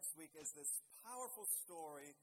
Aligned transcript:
next 0.00 0.16
week 0.16 0.32
is 0.40 0.48
this 0.56 0.80
powerful 1.04 1.44
story 1.60 2.16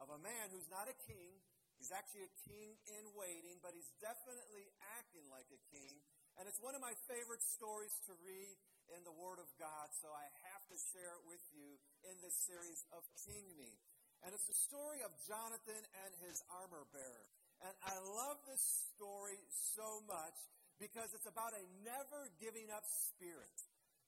of 0.00 0.08
a 0.08 0.16
man 0.24 0.48
who's 0.48 0.64
not 0.72 0.88
a 0.88 0.96
king. 1.04 1.36
He's 1.76 1.92
actually 1.92 2.24
a 2.24 2.34
king 2.48 2.72
in 2.88 3.04
waiting, 3.12 3.60
but 3.60 3.76
he's 3.76 3.92
definitely 4.00 4.64
acting 4.96 5.28
like 5.28 5.44
a 5.52 5.60
king. 5.68 5.92
And 6.40 6.48
it's 6.48 6.56
one 6.64 6.72
of 6.72 6.80
my 6.80 6.96
favorite 7.12 7.44
stories 7.44 7.92
to 8.08 8.16
read 8.24 8.56
in 8.96 9.04
the 9.04 9.12
Word 9.12 9.44
of 9.44 9.52
God, 9.60 9.92
so 9.92 10.08
I 10.08 10.24
have 10.56 10.64
to 10.72 10.76
share 10.96 11.12
it 11.20 11.28
with 11.28 11.44
you 11.52 11.76
in 12.08 12.16
this 12.24 12.32
series 12.48 12.80
of 12.96 13.04
King 13.28 13.44
Me. 13.60 13.76
And 14.24 14.32
it's 14.32 14.48
the 14.48 14.56
story 14.56 15.04
of 15.04 15.12
Jonathan 15.28 15.84
and 16.08 16.12
his 16.24 16.40
armor 16.48 16.88
bearer. 16.96 17.28
And 17.60 17.76
I 17.92 18.00
love 18.08 18.40
this 18.48 18.88
story 18.96 19.36
so 19.76 20.00
much 20.08 20.40
because 20.80 21.12
it's 21.12 21.28
about 21.28 21.52
a 21.52 21.64
never 21.84 22.32
giving 22.40 22.72
up 22.72 22.88
spirit. 22.88 23.52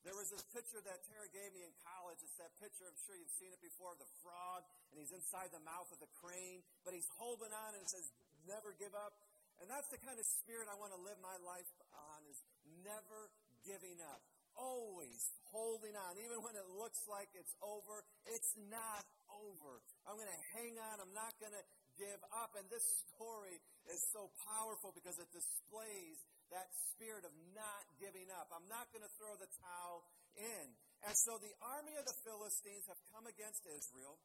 There 0.05 0.13
was 0.13 0.29
this 0.29 0.45
picture 0.53 0.85
that 0.85 1.01
Tara 1.09 1.25
gave 1.33 1.49
me 1.57 1.65
in 1.65 1.73
college. 1.81 2.21
It's 2.21 2.37
that 2.37 2.53
picture, 2.61 2.85
I'm 2.85 3.01
sure 3.09 3.17
you've 3.17 3.37
seen 3.41 3.49
it 3.57 3.61
before, 3.65 3.97
of 3.97 4.01
the 4.01 4.13
frog, 4.21 4.61
and 4.93 5.01
he's 5.01 5.17
inside 5.17 5.49
the 5.49 5.65
mouth 5.65 5.89
of 5.89 5.99
the 5.99 6.13
crane, 6.21 6.61
but 6.85 6.93
he's 6.93 7.09
holding 7.17 7.49
on 7.49 7.73
and 7.73 7.81
it 7.81 7.89
says, 7.89 8.05
never 8.45 8.77
give 8.77 8.93
up. 8.93 9.17
And 9.65 9.67
that's 9.73 9.89
the 9.89 9.97
kind 10.05 10.21
of 10.21 10.27
spirit 10.45 10.69
I 10.69 10.77
want 10.77 10.93
to 10.93 11.01
live 11.01 11.17
my 11.25 11.41
life 11.41 11.69
on, 11.97 12.21
is 12.29 12.37
never 12.85 13.33
giving 13.65 13.97
up. 14.05 14.21
Always 14.55 15.25
holding 15.51 15.97
on. 15.97 16.15
Even 16.21 16.45
when 16.45 16.55
it 16.55 16.69
looks 16.79 17.01
like 17.11 17.33
it's 17.35 17.55
over, 17.65 18.05
it's 18.29 18.55
not 18.71 19.03
over. 19.33 19.83
I'm 20.07 20.15
going 20.15 20.31
to 20.31 20.45
hang 20.55 20.79
on. 20.79 21.03
I'm 21.03 21.17
not 21.17 21.35
going 21.43 21.55
to 21.55 21.65
give 21.99 22.21
up. 22.31 22.55
And 22.55 22.67
this 22.71 22.85
story 23.15 23.59
is 23.91 23.99
so 24.15 24.31
powerful 24.47 24.95
because 24.95 25.19
it 25.19 25.27
displays 25.35 26.19
that 26.55 26.71
spirit 26.95 27.27
of 27.27 27.35
not 27.53 27.85
giving 27.99 28.31
up. 28.31 28.49
I'm 28.55 28.67
not 28.71 28.87
going 28.95 29.03
to 29.03 29.13
throw 29.19 29.35
the 29.37 29.51
towel 29.59 30.07
in. 30.39 30.67
And 31.03 31.15
so 31.19 31.37
the 31.43 31.53
army 31.61 31.99
of 31.99 32.07
the 32.07 32.17
Philistines 32.23 32.87
have 32.87 32.99
come 33.11 33.27
against 33.27 33.67
Israel. 33.67 34.17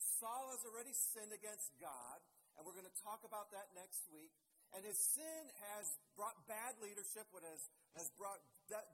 Saul 0.00 0.50
has 0.56 0.64
already 0.64 0.96
sinned 0.96 1.30
against 1.30 1.70
God, 1.78 2.18
and 2.56 2.64
we're 2.64 2.74
going 2.74 2.88
to 2.88 3.00
talk 3.04 3.22
about 3.22 3.52
that 3.52 3.70
next 3.76 4.08
week. 4.10 4.32
And 4.74 4.82
his 4.82 4.98
sin 4.98 5.44
has 5.70 5.86
brought 6.18 6.34
bad 6.50 6.74
leadership, 6.82 7.30
what 7.30 7.46
has, 7.46 7.62
has 7.94 8.10
brought 8.18 8.42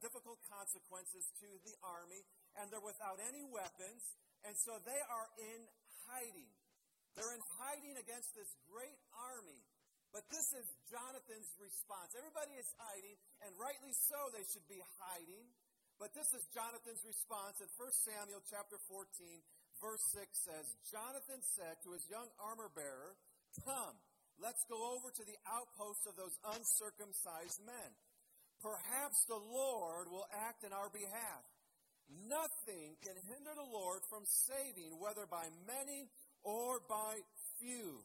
difficult 0.04 0.36
consequences 0.50 1.24
to 1.40 1.48
the 1.64 1.72
army, 1.80 2.20
and 2.60 2.68
they're 2.68 2.84
without 2.84 3.16
any 3.32 3.46
weapons, 3.48 4.02
and 4.44 4.52
so 4.60 4.76
they 4.84 5.00
are 5.08 5.28
in 5.40 5.60
hiding. 6.04 6.52
They're 7.16 7.32
in 7.32 7.44
hiding 7.56 7.96
against 7.96 8.36
this 8.36 8.50
great 8.68 8.98
army 9.16 9.56
but 10.10 10.26
this 10.30 10.50
is 10.58 10.66
Jonathan's 10.90 11.50
response. 11.62 12.14
Everybody 12.18 12.58
is 12.58 12.66
hiding, 12.78 13.14
and 13.46 13.54
rightly 13.58 13.94
so, 13.94 14.18
they 14.34 14.42
should 14.42 14.66
be 14.66 14.82
hiding. 14.98 15.46
But 16.02 16.16
this 16.16 16.32
is 16.34 16.42
Jonathan's 16.50 17.04
response 17.06 17.60
in 17.60 17.68
1 17.76 18.08
Samuel 18.08 18.42
chapter 18.48 18.80
14, 18.88 19.06
verse 19.78 20.02
6 20.16 20.26
says, 20.48 20.66
Jonathan 20.88 21.44
said 21.54 21.76
to 21.84 21.92
his 21.92 22.02
young 22.08 22.26
armor 22.40 22.72
bearer, 22.72 23.14
Come, 23.62 23.94
let's 24.40 24.64
go 24.66 24.96
over 24.96 25.12
to 25.12 25.24
the 25.28 25.36
outposts 25.44 26.08
of 26.08 26.16
those 26.16 26.34
uncircumcised 26.56 27.60
men. 27.62 27.90
Perhaps 28.64 29.28
the 29.28 29.40
Lord 29.40 30.08
will 30.08 30.26
act 30.48 30.64
in 30.64 30.72
our 30.72 30.88
behalf. 30.88 31.44
Nothing 32.26 32.98
can 33.04 33.14
hinder 33.30 33.54
the 33.54 33.70
Lord 33.70 34.00
from 34.10 34.26
saving, 34.26 34.98
whether 34.98 35.24
by 35.30 35.46
many 35.68 36.10
or 36.42 36.80
by 36.88 37.20
few. 37.60 38.02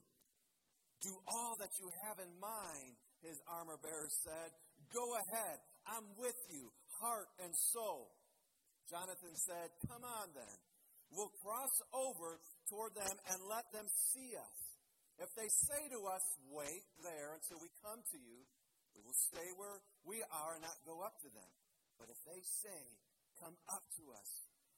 Do 1.04 1.14
all 1.28 1.56
that 1.60 1.74
you 1.80 1.90
have 2.08 2.20
in 2.20 2.32
mind, 2.40 2.96
his 3.22 3.42
armor 3.50 3.78
bearer 3.82 4.10
said. 4.24 4.50
Go 4.94 5.04
ahead. 5.16 5.58
I'm 5.86 6.06
with 6.18 6.38
you, 6.50 6.72
heart 7.02 7.30
and 7.44 7.54
soul. 7.74 8.14
Jonathan 8.90 9.34
said, 9.34 9.70
Come 9.90 10.06
on 10.06 10.30
then. 10.34 10.58
We'll 11.14 11.34
cross 11.42 11.74
over 11.94 12.42
toward 12.70 12.98
them 12.98 13.16
and 13.30 13.40
let 13.46 13.70
them 13.74 13.86
see 14.14 14.34
us. 14.34 14.60
If 15.22 15.30
they 15.38 15.48
say 15.48 15.82
to 15.94 16.00
us, 16.10 16.26
Wait 16.50 16.86
there 17.02 17.38
until 17.38 17.62
we 17.62 17.70
come 17.86 18.02
to 18.02 18.18
you, 18.18 18.40
we 18.98 19.02
will 19.06 19.18
stay 19.18 19.48
where 19.58 19.82
we 20.06 20.22
are 20.32 20.58
and 20.58 20.64
not 20.66 20.78
go 20.86 21.02
up 21.06 21.18
to 21.22 21.30
them. 21.30 21.52
But 21.98 22.10
if 22.10 22.20
they 22.26 22.42
say, 22.42 22.82
Come 23.42 23.56
up 23.70 23.84
to 24.00 24.04
us, 24.16 24.32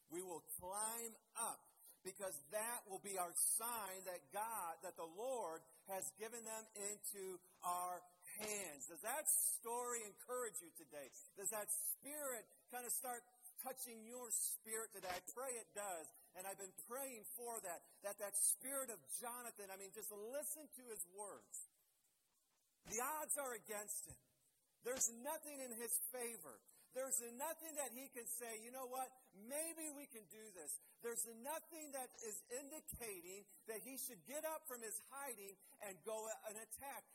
we 0.10 0.24
will 0.24 0.44
climb 0.60 1.14
up 1.38 1.62
because 2.06 2.34
that 2.56 2.80
will 2.88 3.04
be 3.04 3.20
our 3.20 3.34
sign 3.60 4.00
that 4.08 4.24
God, 4.32 4.80
that 4.84 4.96
the 4.96 5.12
Lord 5.18 5.60
has 5.90 6.08
given 6.20 6.44
them 6.44 6.64
into 6.76 7.40
our 7.64 8.04
hands. 8.40 8.88
Does 8.92 9.02
that 9.02 9.26
story 9.28 10.04
encourage 10.04 10.60
you 10.62 10.72
today? 10.78 11.08
Does 11.40 11.50
that 11.50 11.68
spirit 11.96 12.46
kind 12.70 12.86
of 12.86 12.94
start 12.94 13.24
touching 13.64 14.04
your 14.06 14.30
spirit 14.30 14.94
today? 14.94 15.10
I 15.10 15.22
pray 15.34 15.52
it 15.58 15.70
does. 15.74 16.08
And 16.38 16.46
I've 16.46 16.60
been 16.60 16.76
praying 16.86 17.26
for 17.34 17.58
that, 17.66 17.82
that 18.06 18.20
that 18.22 18.38
spirit 18.38 18.94
of 18.94 19.00
Jonathan, 19.18 19.74
I 19.74 19.78
mean, 19.82 19.90
just 19.96 20.14
listen 20.14 20.70
to 20.78 20.84
his 20.92 21.02
words. 21.18 21.56
The 22.94 23.02
odds 23.02 23.36
are 23.42 23.58
against 23.58 24.06
him. 24.06 24.22
There's 24.86 25.10
nothing 25.26 25.60
in 25.60 25.74
his 25.76 25.92
favor. 26.14 26.62
There's 26.98 27.22
nothing 27.38 27.78
that 27.78 27.94
he 27.94 28.10
can 28.10 28.26
say, 28.26 28.58
you 28.66 28.74
know 28.74 28.90
what, 28.90 29.06
maybe 29.46 29.86
we 29.94 30.10
can 30.10 30.26
do 30.34 30.42
this. 30.58 30.82
There's 31.06 31.30
nothing 31.46 31.94
that 31.94 32.10
is 32.26 32.42
indicating 32.50 33.46
that 33.70 33.86
he 33.86 34.02
should 34.02 34.18
get 34.26 34.42
up 34.50 34.66
from 34.66 34.82
his 34.82 34.98
hiding 35.14 35.54
and 35.86 35.94
go 36.02 36.18
and 36.50 36.58
attack. 36.58 37.06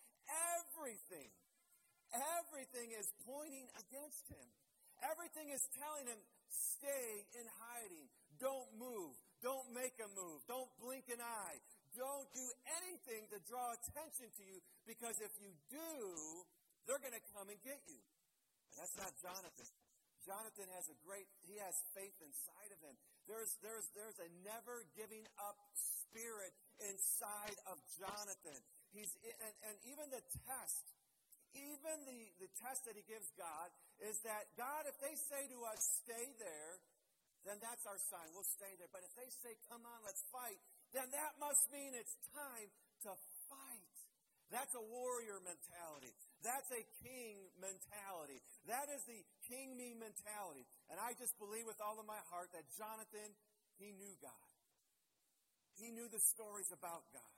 Everything, 0.63 1.27
everything 2.15 2.95
is 2.95 3.11
pointing 3.27 3.67
against 3.83 4.23
him. 4.31 4.47
Everything 5.03 5.51
is 5.51 5.67
telling 5.75 6.07
him, 6.07 6.21
stay 6.47 7.27
in 7.43 7.47
hiding. 7.67 8.07
Don't 8.39 8.71
move. 8.79 9.19
Don't 9.43 9.67
make 9.75 9.99
a 9.99 10.07
move. 10.15 10.47
Don't 10.47 10.71
blink 10.79 11.11
an 11.11 11.19
eye. 11.19 11.59
Don't 11.99 12.31
do 12.31 12.47
anything 12.79 13.27
to 13.35 13.43
draw 13.51 13.75
attention 13.75 14.31
to 14.31 14.43
you 14.47 14.63
because 14.87 15.19
if 15.19 15.35
you 15.43 15.51
do, 15.75 15.91
they're 16.87 17.03
going 17.03 17.19
to 17.19 17.27
come 17.35 17.51
and 17.51 17.59
get 17.67 17.83
you. 17.91 17.99
And 18.73 18.77
that's 18.81 18.97
not 18.97 19.13
Jonathan. 19.21 19.69
Jonathan 20.25 20.71
has 20.79 20.87
a 20.89 20.97
great, 21.03 21.27
he 21.45 21.59
has 21.59 21.75
faith 21.93 22.15
inside 22.23 22.71
of 22.71 22.79
him. 22.81 22.95
There's, 23.27 23.53
there's, 23.61 23.87
there's 23.93 24.19
a 24.23 24.29
never 24.47 24.87
giving 24.95 25.27
up 25.37 25.59
spirit 25.77 26.55
inside 26.79 27.59
of 27.67 27.77
Jonathan. 27.99 28.59
He's, 28.95 29.11
and, 29.23 29.55
and 29.67 29.77
even 29.91 30.09
the 30.15 30.23
test, 30.47 30.85
even 31.53 32.07
the, 32.07 32.21
the 32.39 32.51
test 32.63 32.87
that 32.87 32.95
he 32.97 33.05
gives 33.05 33.29
God 33.35 33.69
is 34.01 34.17
that, 34.25 34.49
God, 34.57 34.87
if 34.89 34.97
they 35.03 35.13
say 35.19 35.51
to 35.53 35.59
us, 35.69 35.81
stay 36.07 36.27
there, 36.39 36.73
then 37.43 37.59
that's 37.59 37.83
our 37.91 37.99
sign. 37.99 38.31
We'll 38.33 38.47
stay 38.47 38.71
there. 38.79 38.91
But 38.95 39.03
if 39.03 39.13
they 39.19 39.27
say, 39.43 39.59
come 39.67 39.83
on, 39.83 39.99
let's 40.07 40.23
fight, 40.31 40.59
then 40.95 41.11
that 41.11 41.35
must 41.43 41.67
mean 41.75 41.99
it's 41.99 42.15
time 42.31 42.71
to 43.05 43.13
fight. 43.51 43.97
That's 44.55 44.73
a 44.79 44.85
warrior 44.87 45.43
mentality. 45.43 46.15
That's 46.43 46.71
a 46.75 46.83
king 47.07 47.39
mentality. 47.63 48.43
That 48.67 48.91
is 48.91 49.03
the 49.07 49.23
king 49.47 49.79
me 49.79 49.95
mentality. 49.95 50.67
And 50.91 50.99
I 50.99 51.15
just 51.15 51.39
believe 51.39 51.71
with 51.71 51.79
all 51.79 51.99
of 52.03 52.07
my 52.07 52.19
heart 52.35 52.51
that 52.51 52.67
Jonathan, 52.75 53.31
he 53.79 53.95
knew 53.95 54.11
God. 54.19 54.51
He 55.79 55.95
knew 55.95 56.11
the 56.11 56.21
stories 56.21 56.69
about 56.75 57.07
God. 57.15 57.35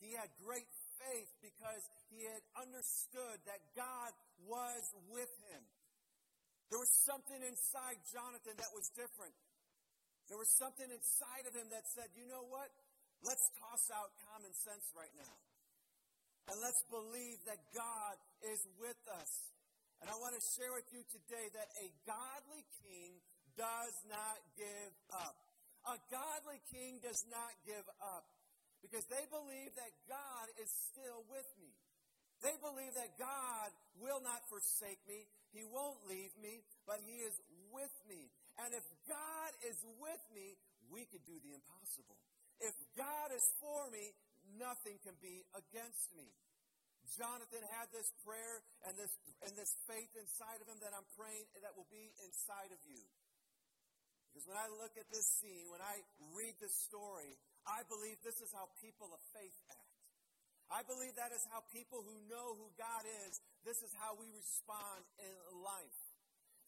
He 0.00 0.16
had 0.16 0.28
great 0.40 0.66
faith 0.98 1.30
because 1.44 1.84
he 2.10 2.24
had 2.24 2.42
understood 2.58 3.38
that 3.44 3.60
God 3.76 4.10
was 4.48 4.82
with 5.12 5.30
him. 5.52 5.62
There 6.72 6.80
was 6.80 6.90
something 7.04 7.38
inside 7.44 8.00
Jonathan 8.08 8.56
that 8.56 8.72
was 8.74 8.88
different. 8.96 9.36
There 10.32 10.40
was 10.40 10.48
something 10.56 10.88
inside 10.88 11.44
of 11.44 11.52
him 11.52 11.68
that 11.70 11.84
said, 11.92 12.08
you 12.16 12.24
know 12.24 12.48
what? 12.48 12.72
Let's 13.20 13.44
toss 13.60 13.84
out 13.92 14.10
common 14.32 14.52
sense 14.52 14.84
right 14.96 15.12
now. 15.16 15.36
And 16.48 16.60
let's 16.60 16.84
believe 16.92 17.40
that 17.48 17.60
God 17.72 18.14
is 18.44 18.60
with 18.76 19.00
us. 19.16 19.32
And 20.04 20.12
I 20.12 20.16
want 20.20 20.36
to 20.36 20.44
share 20.56 20.72
with 20.76 20.84
you 20.92 21.00
today 21.08 21.48
that 21.56 21.68
a 21.80 21.88
godly 22.04 22.64
king 22.84 23.16
does 23.56 23.96
not 24.10 24.36
give 24.58 24.92
up. 25.14 25.36
A 25.88 25.96
godly 26.12 26.60
king 26.68 27.00
does 27.00 27.24
not 27.32 27.52
give 27.64 27.84
up 28.00 28.28
because 28.84 29.04
they 29.08 29.24
believe 29.32 29.72
that 29.80 29.92
God 30.04 30.46
is 30.60 30.68
still 30.92 31.24
with 31.32 31.48
me. 31.56 31.72
They 32.44 32.52
believe 32.60 32.92
that 33.00 33.16
God 33.16 33.72
will 33.96 34.20
not 34.20 34.44
forsake 34.52 35.00
me. 35.08 35.24
He 35.56 35.64
won't 35.64 35.96
leave 36.04 36.36
me, 36.36 36.60
but 36.84 37.00
He 37.00 37.24
is 37.24 37.32
with 37.72 37.96
me. 38.04 38.28
And 38.60 38.76
if 38.76 38.84
God 39.08 39.50
is 39.64 39.80
with 39.96 40.20
me, 40.36 40.60
we 40.92 41.08
can 41.08 41.24
do 41.24 41.40
the 41.40 41.56
impossible. 41.56 42.20
If 42.60 42.76
God 42.92 43.32
is 43.32 43.44
for 43.64 43.88
me, 43.88 44.12
nothing 44.56 45.00
can 45.02 45.16
be 45.20 45.44
against 45.56 46.12
me. 46.14 46.28
Jonathan 47.16 47.60
had 47.76 47.92
this 47.92 48.08
prayer 48.24 48.64
and 48.88 48.96
this, 48.96 49.12
and 49.44 49.52
this 49.54 49.76
faith 49.84 50.08
inside 50.16 50.58
of 50.64 50.66
him 50.66 50.80
that 50.80 50.96
I'm 50.96 51.04
praying 51.20 51.44
that 51.60 51.76
will 51.76 51.88
be 51.92 52.12
inside 52.24 52.72
of 52.72 52.80
you. 52.88 53.04
Because 54.32 54.48
when 54.48 54.58
I 54.58 54.66
look 54.80 54.96
at 54.96 55.06
this 55.12 55.28
scene, 55.38 55.68
when 55.68 55.84
I 55.84 56.00
read 56.32 56.56
this 56.58 56.74
story, 56.88 57.36
I 57.68 57.84
believe 57.86 58.18
this 58.24 58.40
is 58.40 58.50
how 58.56 58.72
people 58.80 59.12
of 59.12 59.20
faith 59.36 59.54
act. 59.70 60.02
I 60.72 60.80
believe 60.88 61.14
that 61.20 61.30
is 61.30 61.44
how 61.52 61.60
people 61.70 62.00
who 62.02 62.16
know 62.26 62.56
who 62.56 62.72
God 62.80 63.04
is, 63.28 63.38
this 63.62 63.78
is 63.84 63.92
how 64.00 64.16
we 64.16 64.26
respond 64.32 65.04
in 65.20 65.34
life. 65.60 66.00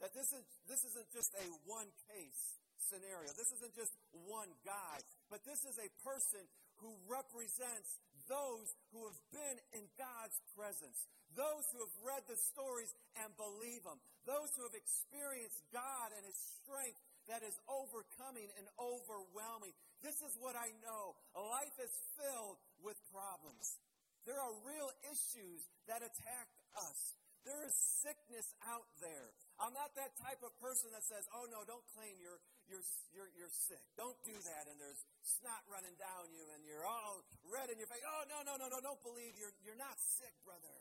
That 0.04 0.12
this, 0.12 0.28
is, 0.36 0.44
this 0.68 0.84
isn't 0.84 1.08
just 1.10 1.32
a 1.40 1.46
one 1.64 1.88
case. 2.12 2.60
scenario. 2.86 3.32
This 3.34 3.50
isn't 3.58 3.74
just 3.74 3.90
one 4.28 4.52
guy, 4.62 4.96
but 5.26 5.42
this 5.42 5.58
is 5.66 5.74
a 5.80 5.88
person 6.06 6.44
who 6.80 6.92
represents 7.08 8.00
those 8.26 8.66
who 8.90 9.06
have 9.06 9.20
been 9.30 9.56
in 9.76 9.84
God's 9.94 10.38
presence, 10.58 10.98
those 11.38 11.64
who 11.70 11.80
have 11.84 11.96
read 12.02 12.24
the 12.26 12.38
stories 12.38 12.90
and 13.22 13.30
believe 13.38 13.86
them, 13.86 13.98
those 14.26 14.50
who 14.58 14.66
have 14.66 14.74
experienced 14.74 15.62
God 15.70 16.10
and 16.16 16.26
His 16.26 16.38
strength 16.62 16.98
that 17.30 17.42
is 17.42 17.54
overcoming 17.66 18.50
and 18.58 18.66
overwhelming. 18.78 19.74
This 20.02 20.18
is 20.22 20.34
what 20.38 20.54
I 20.54 20.70
know. 20.82 21.18
Life 21.34 21.74
is 21.82 21.94
filled 22.18 22.58
with 22.82 22.98
problems. 23.10 23.78
There 24.26 24.38
are 24.38 24.54
real 24.66 24.90
issues 25.10 25.62
that 25.86 26.02
attack 26.02 26.48
us. 26.78 26.98
There 27.46 27.62
is 27.62 27.74
sickness 28.02 28.46
out 28.66 28.90
there. 28.98 29.30
I'm 29.62 29.70
not 29.70 29.94
that 29.94 30.18
type 30.18 30.42
of 30.42 30.50
person 30.58 30.90
that 30.90 31.06
says, 31.06 31.22
oh 31.30 31.46
no, 31.46 31.62
don't 31.62 31.86
claim 31.94 32.18
you're, 32.18 32.42
you're, 32.66 32.84
you're, 33.14 33.30
you're 33.38 33.52
sick. 33.52 33.82
Don't 33.94 34.18
do 34.26 34.34
that. 34.34 34.64
And 34.70 34.76
there's 34.78 35.02
snot 35.22 35.62
running 35.70 35.94
down 35.98 36.30
you 36.34 36.44
and 36.54 36.62
you're 36.66 36.86
all 36.86 37.22
red 37.46 37.70
in 37.70 37.78
your 37.78 37.90
face. 37.90 38.02
Oh 38.02 38.22
no, 38.26 38.42
no, 38.42 38.58
no, 38.58 38.66
no, 38.70 38.78
don't 38.82 39.00
believe 39.02 39.34
you're, 39.38 39.54
you're 39.62 39.78
not 39.78 39.94
sick, 39.98 40.34
brother. 40.42 40.74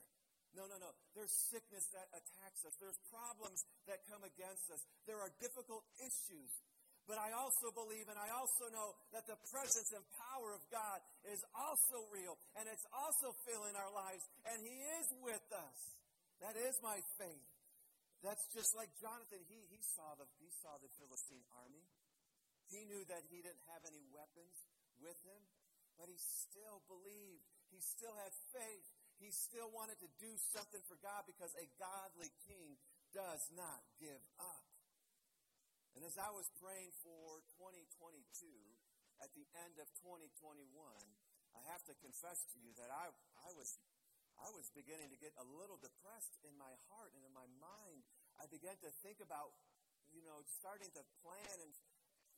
No, 0.56 0.66
no, 0.72 0.80
no. 0.80 0.92
There's 1.14 1.34
sickness 1.52 1.92
that 1.92 2.08
attacks 2.16 2.64
us. 2.64 2.74
There's 2.80 2.98
problems 3.12 3.68
that 3.92 4.08
come 4.08 4.24
against 4.24 4.72
us. 4.72 4.80
There 5.04 5.20
are 5.20 5.30
difficult 5.44 5.84
issues. 6.00 6.52
But 7.06 7.22
I 7.22 7.38
also 7.38 7.70
believe 7.70 8.10
and 8.10 8.18
I 8.18 8.34
also 8.34 8.66
know 8.74 8.98
that 9.14 9.30
the 9.30 9.38
presence 9.54 9.94
and 9.94 10.02
power 10.18 10.58
of 10.58 10.64
God 10.74 10.98
is 11.30 11.38
also 11.54 12.02
real 12.10 12.34
and 12.58 12.66
it's 12.66 12.88
also 12.90 13.30
filling 13.46 13.78
our 13.78 13.94
lives 13.94 14.26
and 14.50 14.58
He 14.66 14.74
is 14.98 15.08
with 15.22 15.46
us. 15.54 15.80
That 16.42 16.58
is 16.58 16.74
my 16.82 16.98
faith. 17.22 17.55
That's 18.26 18.50
just 18.50 18.74
like 18.74 18.90
Jonathan. 18.98 19.38
He, 19.46 19.62
he, 19.70 19.86
saw 19.86 20.18
the, 20.18 20.26
he 20.42 20.50
saw 20.50 20.82
the 20.82 20.90
Philistine 20.98 21.46
army. 21.62 21.86
He 22.74 22.82
knew 22.90 23.06
that 23.06 23.22
he 23.30 23.46
didn't 23.46 23.62
have 23.70 23.86
any 23.86 24.02
weapons 24.10 24.66
with 24.98 25.16
him, 25.22 25.38
but 25.94 26.10
he 26.10 26.18
still 26.18 26.82
believed. 26.90 27.46
He 27.70 27.78
still 27.86 28.18
had 28.18 28.34
faith. 28.50 28.90
He 29.22 29.30
still 29.30 29.70
wanted 29.70 30.02
to 30.02 30.10
do 30.18 30.34
something 30.58 30.82
for 30.90 30.98
God 31.06 31.30
because 31.30 31.54
a 31.54 31.70
godly 31.78 32.34
king 32.50 32.82
does 33.14 33.46
not 33.54 33.86
give 34.02 34.20
up. 34.42 34.66
And 35.94 36.02
as 36.02 36.18
I 36.18 36.34
was 36.34 36.50
praying 36.58 36.92
for 37.06 37.46
2022, 37.62 38.26
at 39.22 39.32
the 39.38 39.46
end 39.70 39.78
of 39.78 39.88
2021, 40.02 40.66
I 41.56 41.62
have 41.72 41.86
to 41.88 41.96
confess 42.02 42.44
to 42.52 42.58
you 42.60 42.74
that 42.82 42.92
I, 42.92 43.08
I 43.48 43.50
was 43.56 43.80
I 44.40 44.52
was 44.52 44.68
beginning 44.76 45.10
to 45.12 45.20
get 45.20 45.32
a 45.40 45.46
little 45.56 45.80
depressed 45.80 46.36
in 46.44 46.54
my 46.60 46.72
heart 46.92 47.12
and 47.16 47.24
in 47.24 47.34
my 47.34 47.48
mind. 47.60 48.04
I 48.36 48.46
began 48.52 48.76
to 48.84 48.92
think 49.00 49.24
about, 49.24 49.56
you 50.12 50.22
know, 50.24 50.44
starting 50.60 50.92
to 50.96 51.04
plan 51.24 51.58
and 51.64 51.72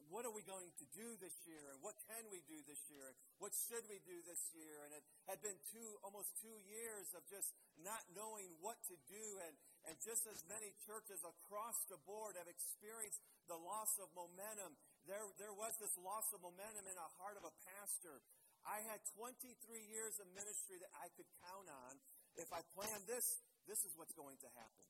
what 0.07 0.23
are 0.23 0.31
we 0.31 0.45
going 0.45 0.71
to 0.79 0.87
do 0.95 1.17
this 1.19 1.35
year 1.49 1.73
and 1.73 1.81
what 1.83 1.97
can 2.07 2.23
we 2.31 2.39
do 2.47 2.61
this 2.69 2.79
year 2.87 3.11
and 3.11 3.17
what 3.41 3.51
should 3.51 3.83
we 3.91 3.99
do 4.07 4.15
this 4.23 4.39
year 4.55 4.85
and 4.87 4.93
it 4.93 5.03
had 5.27 5.41
been 5.43 5.57
two 5.73 5.89
almost 6.05 6.31
two 6.39 6.53
years 6.69 7.11
of 7.17 7.25
just 7.27 7.51
not 7.81 7.99
knowing 8.15 8.47
what 8.63 8.79
to 8.87 8.95
do 9.09 9.25
and 9.43 9.55
and 9.89 9.95
just 9.99 10.23
as 10.29 10.39
many 10.47 10.71
churches 10.87 11.19
across 11.27 11.75
the 11.91 11.99
board 12.07 12.39
have 12.39 12.47
experienced 12.47 13.19
the 13.51 13.57
loss 13.57 13.99
of 13.99 14.07
momentum 14.15 14.79
there 15.09 15.27
there 15.41 15.55
was 15.57 15.75
this 15.81 15.91
loss 15.99 16.29
of 16.31 16.39
momentum 16.39 16.87
in 16.87 16.95
the 16.95 17.11
heart 17.19 17.35
of 17.35 17.43
a 17.43 17.53
pastor 17.67 18.23
I 18.67 18.83
had 18.83 18.99
23 19.15 19.47
years 19.87 20.19
of 20.19 20.27
ministry 20.35 20.75
that 20.83 20.91
I 20.99 21.07
could 21.15 21.27
count 21.47 21.71
on. 21.71 21.93
If 22.35 22.51
I 22.51 22.61
plan 22.75 22.99
this, 23.07 23.39
this 23.63 23.79
is 23.87 23.95
what's 23.95 24.13
going 24.13 24.35
to 24.43 24.49
happen. 24.59 24.87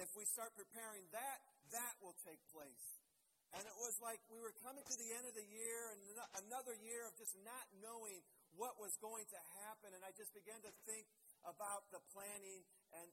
If 0.00 0.08
we 0.16 0.24
start 0.24 0.56
preparing 0.56 1.04
that, 1.12 1.38
that 1.76 1.94
will 2.00 2.16
take 2.24 2.40
place. 2.48 3.02
And 3.52 3.68
it 3.68 3.76
was 3.76 3.92
like 4.00 4.16
we 4.32 4.40
were 4.40 4.56
coming 4.64 4.80
to 4.80 4.96
the 4.96 5.12
end 5.12 5.28
of 5.28 5.36
the 5.36 5.44
year 5.44 5.92
and 5.92 6.00
another 6.48 6.72
year 6.80 7.04
of 7.04 7.12
just 7.20 7.36
not 7.44 7.68
knowing 7.84 8.24
what 8.56 8.80
was 8.80 8.96
going 9.04 9.28
to 9.28 9.40
happen. 9.60 9.92
And 9.92 10.00
I 10.00 10.16
just 10.16 10.32
began 10.32 10.56
to 10.64 10.72
think 10.88 11.04
about 11.44 11.84
the 11.92 12.00
planning 12.16 12.64
and, 12.96 13.08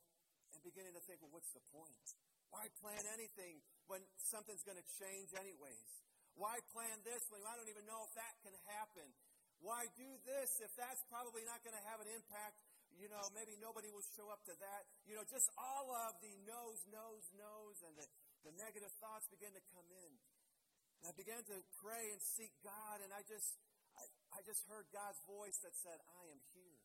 and 0.55 0.59
beginning 0.63 0.95
to 0.95 1.03
think, 1.03 1.19
well, 1.19 1.35
what's 1.35 1.51
the 1.51 1.63
point? 1.75 2.07
Why 2.55 2.71
plan 2.79 3.03
anything 3.19 3.59
when 3.91 3.99
something's 4.31 4.63
going 4.63 4.79
to 4.79 4.87
change 4.95 5.35
anyways? 5.35 5.91
Why 6.39 6.55
plan 6.71 7.03
this 7.03 7.19
when 7.27 7.43
I 7.43 7.59
don't 7.59 7.67
even 7.67 7.83
know 7.83 8.07
if 8.07 8.15
that 8.15 8.33
can 8.39 8.55
happen? 8.79 9.11
Why 9.59 9.87
do 9.99 10.07
this 10.23 10.59
if 10.63 10.71
that's 10.79 11.03
probably 11.11 11.43
not 11.43 11.59
going 11.67 11.75
to 11.75 11.85
have 11.91 11.99
an 11.99 12.09
impact? 12.11 12.55
You 12.95 13.07
know, 13.07 13.21
maybe 13.31 13.55
nobody 13.59 13.91
will 13.91 14.05
show 14.15 14.27
up 14.31 14.43
to 14.47 14.55
that. 14.59 14.81
You 15.07 15.15
know, 15.15 15.23
just 15.27 15.47
all 15.55 15.87
of 16.09 16.19
the 16.19 16.33
no's, 16.47 16.83
no's, 16.91 17.27
no's, 17.35 17.77
and 17.85 17.93
the, 17.95 18.07
the 18.47 18.53
negative 18.59 18.91
thoughts 18.99 19.27
begin 19.31 19.51
to 19.55 19.63
come 19.71 19.87
in. 19.87 20.11
And 20.99 21.07
I 21.07 21.13
began 21.15 21.39
to 21.47 21.57
pray 21.79 22.11
and 22.11 22.19
seek 22.19 22.51
God, 22.59 22.99
and 22.99 23.15
I 23.15 23.23
just, 23.23 23.55
I, 23.95 24.03
I 24.35 24.39
just 24.43 24.67
heard 24.67 24.87
God's 24.91 25.19
voice 25.23 25.55
that 25.63 25.71
said, 25.79 25.95
I 25.95 26.23
am 26.27 26.41
here. 26.51 26.79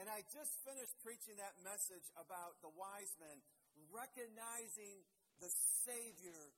And 0.00 0.08
I 0.08 0.24
just 0.32 0.56
finished 0.64 0.96
preaching 1.04 1.36
that 1.36 1.52
message 1.60 2.08
about 2.16 2.56
the 2.64 2.72
wise 2.72 3.12
men 3.20 3.44
recognizing 3.92 5.04
the 5.40 5.50
Savior 5.84 6.52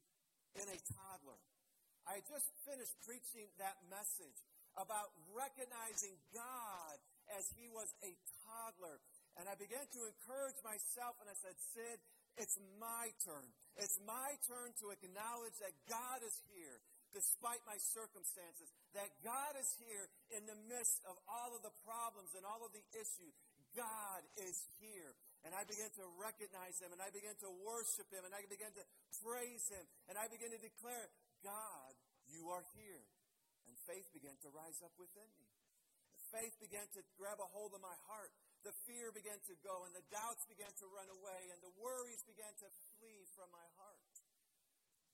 in 0.55 0.67
a 0.69 0.79
toddler. 0.95 1.41
I 2.07 2.23
just 2.27 2.47
finished 2.67 2.95
preaching 3.07 3.51
that 3.63 3.79
message 3.91 4.39
about 4.77 5.13
recognizing 5.33 6.17
God 6.33 6.97
as 7.37 7.49
he 7.57 7.69
was 7.73 7.89
a 8.05 8.13
toddler. 8.45 9.01
And 9.41 9.49
I 9.49 9.57
began 9.57 9.85
to 9.97 10.01
encourage 10.05 10.59
myself, 10.65 11.17
and 11.21 11.29
I 11.29 11.37
said, 11.37 11.57
Sid, 11.73 11.99
it's 12.41 12.57
my 12.81 13.13
turn. 13.25 13.49
It's 13.77 14.01
my 14.05 14.37
turn 14.49 14.73
to 14.85 14.93
acknowledge 14.93 15.57
that 15.61 15.73
God 15.89 16.21
is 16.25 16.37
here 16.53 16.81
despite 17.13 17.61
my 17.69 17.77
circumstances, 17.77 18.73
that 18.97 19.13
God 19.21 19.53
is 19.61 19.69
here 19.77 20.09
in 20.33 20.49
the 20.49 20.57
midst 20.65 20.97
of 21.05 21.13
all 21.29 21.53
of 21.53 21.61
the 21.61 21.73
problems 21.85 22.33
and 22.33 22.41
all 22.49 22.65
of 22.65 22.73
the 22.73 22.85
issues. 22.97 23.37
God 23.77 24.25
is 24.41 24.57
here. 24.81 25.13
And 25.45 25.53
I 25.53 25.65
began 25.69 25.93
to 26.01 26.05
recognize 26.17 26.81
him, 26.81 26.93
and 26.93 27.05
I 27.05 27.13
began 27.13 27.37
to 27.45 27.51
worship 27.65 28.09
him, 28.09 28.25
and 28.25 28.33
I 28.33 28.45
began 28.49 28.73
to 28.79 28.85
praise 29.21 29.69
him, 29.69 29.85
and 30.09 30.17
I 30.17 30.29
began 30.29 30.55
to 30.57 30.61
declare, 30.61 31.13
God, 31.45 31.93
you 32.33 32.49
are 32.49 32.65
here. 32.79 33.05
Faith 33.89 34.07
began 34.15 34.39
to 34.47 34.49
rise 34.55 34.79
up 34.83 34.95
within 34.99 35.27
me. 35.39 35.49
Faith 36.31 36.57
began 36.63 36.89
to 36.97 37.05
grab 37.19 37.37
a 37.43 37.49
hold 37.53 37.77
of 37.77 37.83
my 37.85 37.97
heart. 38.09 38.33
The 38.65 38.73
fear 38.87 39.11
began 39.13 39.37
to 39.51 39.55
go, 39.61 39.85
and 39.85 39.93
the 39.93 40.07
doubts 40.09 40.47
began 40.49 40.71
to 40.81 40.87
run 40.89 41.11
away, 41.11 41.51
and 41.51 41.59
the 41.61 41.75
worries 41.77 42.23
began 42.25 42.55
to 42.63 42.69
flee 42.97 43.27
from 43.35 43.51
my 43.53 43.67
heart. 43.77 44.01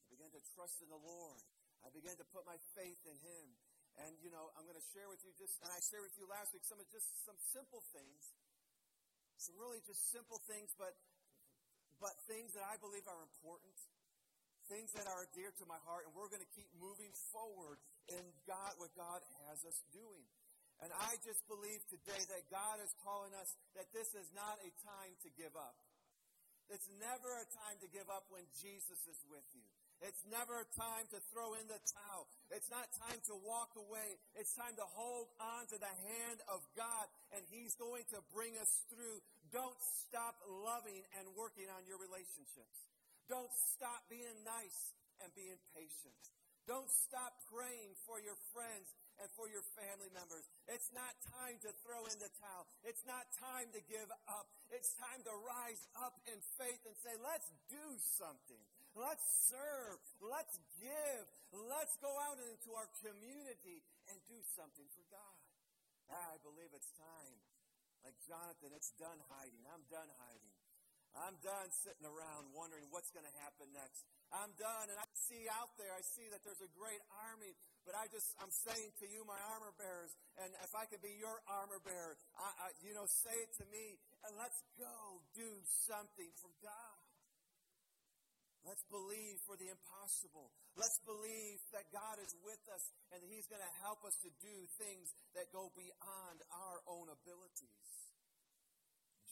I 0.04 0.06
began 0.12 0.30
to 0.30 0.42
trust 0.54 0.78
in 0.84 0.92
the 0.92 1.00
Lord. 1.00 1.42
I 1.82 1.90
began 1.90 2.14
to 2.20 2.26
put 2.28 2.44
my 2.44 2.60
faith 2.76 3.00
in 3.08 3.16
Him. 3.18 3.46
And, 3.98 4.14
you 4.22 4.30
know, 4.30 4.52
I'm 4.54 4.62
going 4.62 4.78
to 4.78 4.88
share 4.94 5.10
with 5.10 5.18
you 5.26 5.34
just, 5.34 5.58
and 5.64 5.72
I 5.75 5.80
shared 5.82 6.06
with 6.06 6.14
you 6.14 6.30
last 6.30 6.54
week 6.54 6.62
some 6.62 6.78
of 6.78 6.87
just 6.92 7.08
some 7.26 7.40
simple 7.50 7.82
things. 7.90 8.37
Some 9.42 9.58
really 9.58 9.82
just 9.82 10.12
simple 10.14 10.38
things, 10.46 10.70
but, 10.78 10.94
but 11.98 12.14
things 12.30 12.54
that 12.54 12.62
I 12.62 12.78
believe 12.78 13.06
are 13.10 13.22
important 13.26 13.75
things 14.68 14.92
that 14.92 15.08
are 15.08 15.25
dear 15.32 15.48
to 15.56 15.64
my 15.64 15.80
heart, 15.88 16.04
and 16.04 16.12
we're 16.12 16.28
going 16.28 16.44
to 16.44 16.52
keep 16.52 16.68
moving 16.76 17.08
forward 17.32 17.80
in 18.12 18.24
God, 18.48 18.76
what 18.80 18.92
God 18.96 19.20
has 19.48 19.64
us 19.64 19.78
doing. 19.92 20.26
And 20.78 20.94
I 20.94 21.18
just 21.26 21.42
believe 21.50 21.82
today 21.90 22.22
that 22.30 22.44
God 22.54 22.78
is 22.78 22.94
calling 23.02 23.34
us 23.34 23.50
that 23.74 23.90
this 23.90 24.14
is 24.14 24.30
not 24.30 24.62
a 24.62 24.70
time 24.86 25.12
to 25.26 25.28
give 25.34 25.54
up. 25.58 25.74
It's 26.70 26.86
never 27.00 27.32
a 27.32 27.48
time 27.48 27.80
to 27.80 27.88
give 27.88 28.06
up 28.12 28.28
when 28.28 28.44
Jesus 28.60 29.00
is 29.08 29.20
with 29.26 29.46
you. 29.56 29.64
It's 29.98 30.22
never 30.30 30.62
a 30.62 30.68
time 30.78 31.10
to 31.10 31.18
throw 31.34 31.58
in 31.58 31.66
the 31.66 31.80
towel. 31.90 32.30
It's 32.54 32.70
not 32.70 32.86
time 33.02 33.18
to 33.26 33.34
walk 33.42 33.74
away. 33.74 34.14
It's 34.38 34.54
time 34.54 34.78
to 34.78 34.86
hold 34.94 35.26
on 35.42 35.66
to 35.74 35.76
the 35.80 35.90
hand 35.90 36.38
of 36.46 36.62
God, 36.78 37.10
and 37.34 37.42
He's 37.50 37.74
going 37.74 38.06
to 38.14 38.22
bring 38.30 38.54
us 38.62 38.70
through. 38.94 39.18
Don't 39.50 39.74
stop 40.06 40.38
loving 40.46 41.02
and 41.18 41.26
working 41.34 41.66
on 41.74 41.82
your 41.90 41.98
relationships. 41.98 42.78
Don't 43.26 43.50
stop 43.74 44.06
being 44.06 44.38
nice 44.46 44.94
and 45.18 45.34
being 45.34 45.58
patient. 45.74 46.38
Don't 46.68 46.92
stop 46.92 47.32
praying 47.48 47.96
for 48.04 48.20
your 48.20 48.37
friends 48.52 48.92
and 49.16 49.25
for 49.32 49.48
your 49.48 49.64
family 49.72 50.12
members. 50.12 50.44
It's 50.68 50.92
not 50.92 51.16
time 51.32 51.56
to 51.64 51.72
throw 51.80 52.04
in 52.12 52.20
the 52.20 52.28
towel. 52.37 52.68
It's 52.84 53.08
not 53.08 53.25
time 53.40 53.72
to 53.72 53.80
give 53.88 54.12
up. 54.28 54.52
It's 54.68 54.92
time 55.00 55.25
to 55.25 55.32
rise 55.48 55.80
up 55.96 56.20
in 56.28 56.37
faith 56.60 56.84
and 56.84 56.92
say, 57.00 57.16
let's 57.25 57.48
do 57.72 57.87
something. 58.20 58.60
Let's 58.92 59.25
serve. 59.48 59.96
Let's 60.20 60.60
give. 60.76 61.25
Let's 61.72 61.96
go 62.04 62.12
out 62.28 62.37
into 62.37 62.76
our 62.76 62.92
community 63.00 63.80
and 64.12 64.20
do 64.28 64.37
something 64.52 64.87
for 64.92 65.08
God. 65.08 65.40
Ah, 66.12 66.37
I 66.37 66.38
believe 66.44 66.68
it's 66.76 66.92
time. 67.00 67.37
Like 68.04 68.20
Jonathan, 68.28 68.76
it's 68.76 68.92
done 69.00 69.16
hiding. 69.32 69.64
I'm 69.72 69.88
done 69.88 70.12
hiding. 70.20 70.52
I'm 71.16 71.40
done 71.40 71.72
sitting 71.72 72.04
around 72.04 72.52
wondering 72.52 72.84
what's 72.92 73.08
going 73.08 73.25
to 73.25 73.37
happen 73.40 73.72
next. 73.72 74.04
I'm 74.28 74.52
done, 74.60 74.92
and 74.92 74.98
I 75.00 75.07
see 75.28 75.44
out 75.52 75.68
there, 75.76 75.92
I 75.92 76.00
see 76.00 76.25
that 76.32 76.40
there's 76.42 76.64
a 76.64 76.73
great 76.73 77.00
army, 77.28 77.52
but 77.85 77.92
I 77.92 78.08
just, 78.08 78.32
I'm 78.40 78.50
saying 78.50 78.90
to 79.04 79.06
you, 79.06 79.23
my 79.28 79.37
armor 79.52 79.76
bearers, 79.76 80.16
and 80.40 80.49
if 80.64 80.73
I 80.73 80.88
could 80.88 81.04
be 81.04 81.12
your 81.20 81.37
armor 81.44 81.80
bearer, 81.85 82.16
I, 82.40 82.49
I, 82.49 82.66
you 82.80 82.97
know, 82.97 83.04
say 83.04 83.37
it 83.37 83.52
to 83.61 83.64
me, 83.68 84.00
and 84.25 84.32
let's 84.40 84.58
go 84.80 85.20
do 85.37 85.49
something 85.85 86.32
for 86.40 86.52
God. 86.64 87.04
Let's 88.66 88.85
believe 88.92 89.40
for 89.49 89.56
the 89.56 89.70
impossible. 89.70 90.52
Let's 90.76 91.00
believe 91.08 91.56
that 91.73 91.88
God 91.88 92.20
is 92.20 92.37
with 92.44 92.61
us 92.68 92.85
and 93.14 93.25
that 93.25 93.30
He's 93.32 93.49
going 93.49 93.64
to 93.64 93.75
help 93.80 94.04
us 94.04 94.12
to 94.20 94.30
do 94.44 94.56
things 94.76 95.08
that 95.32 95.49
go 95.54 95.73
beyond 95.73 96.38
our 96.52 96.85
own 96.85 97.08
abilities. 97.08 97.88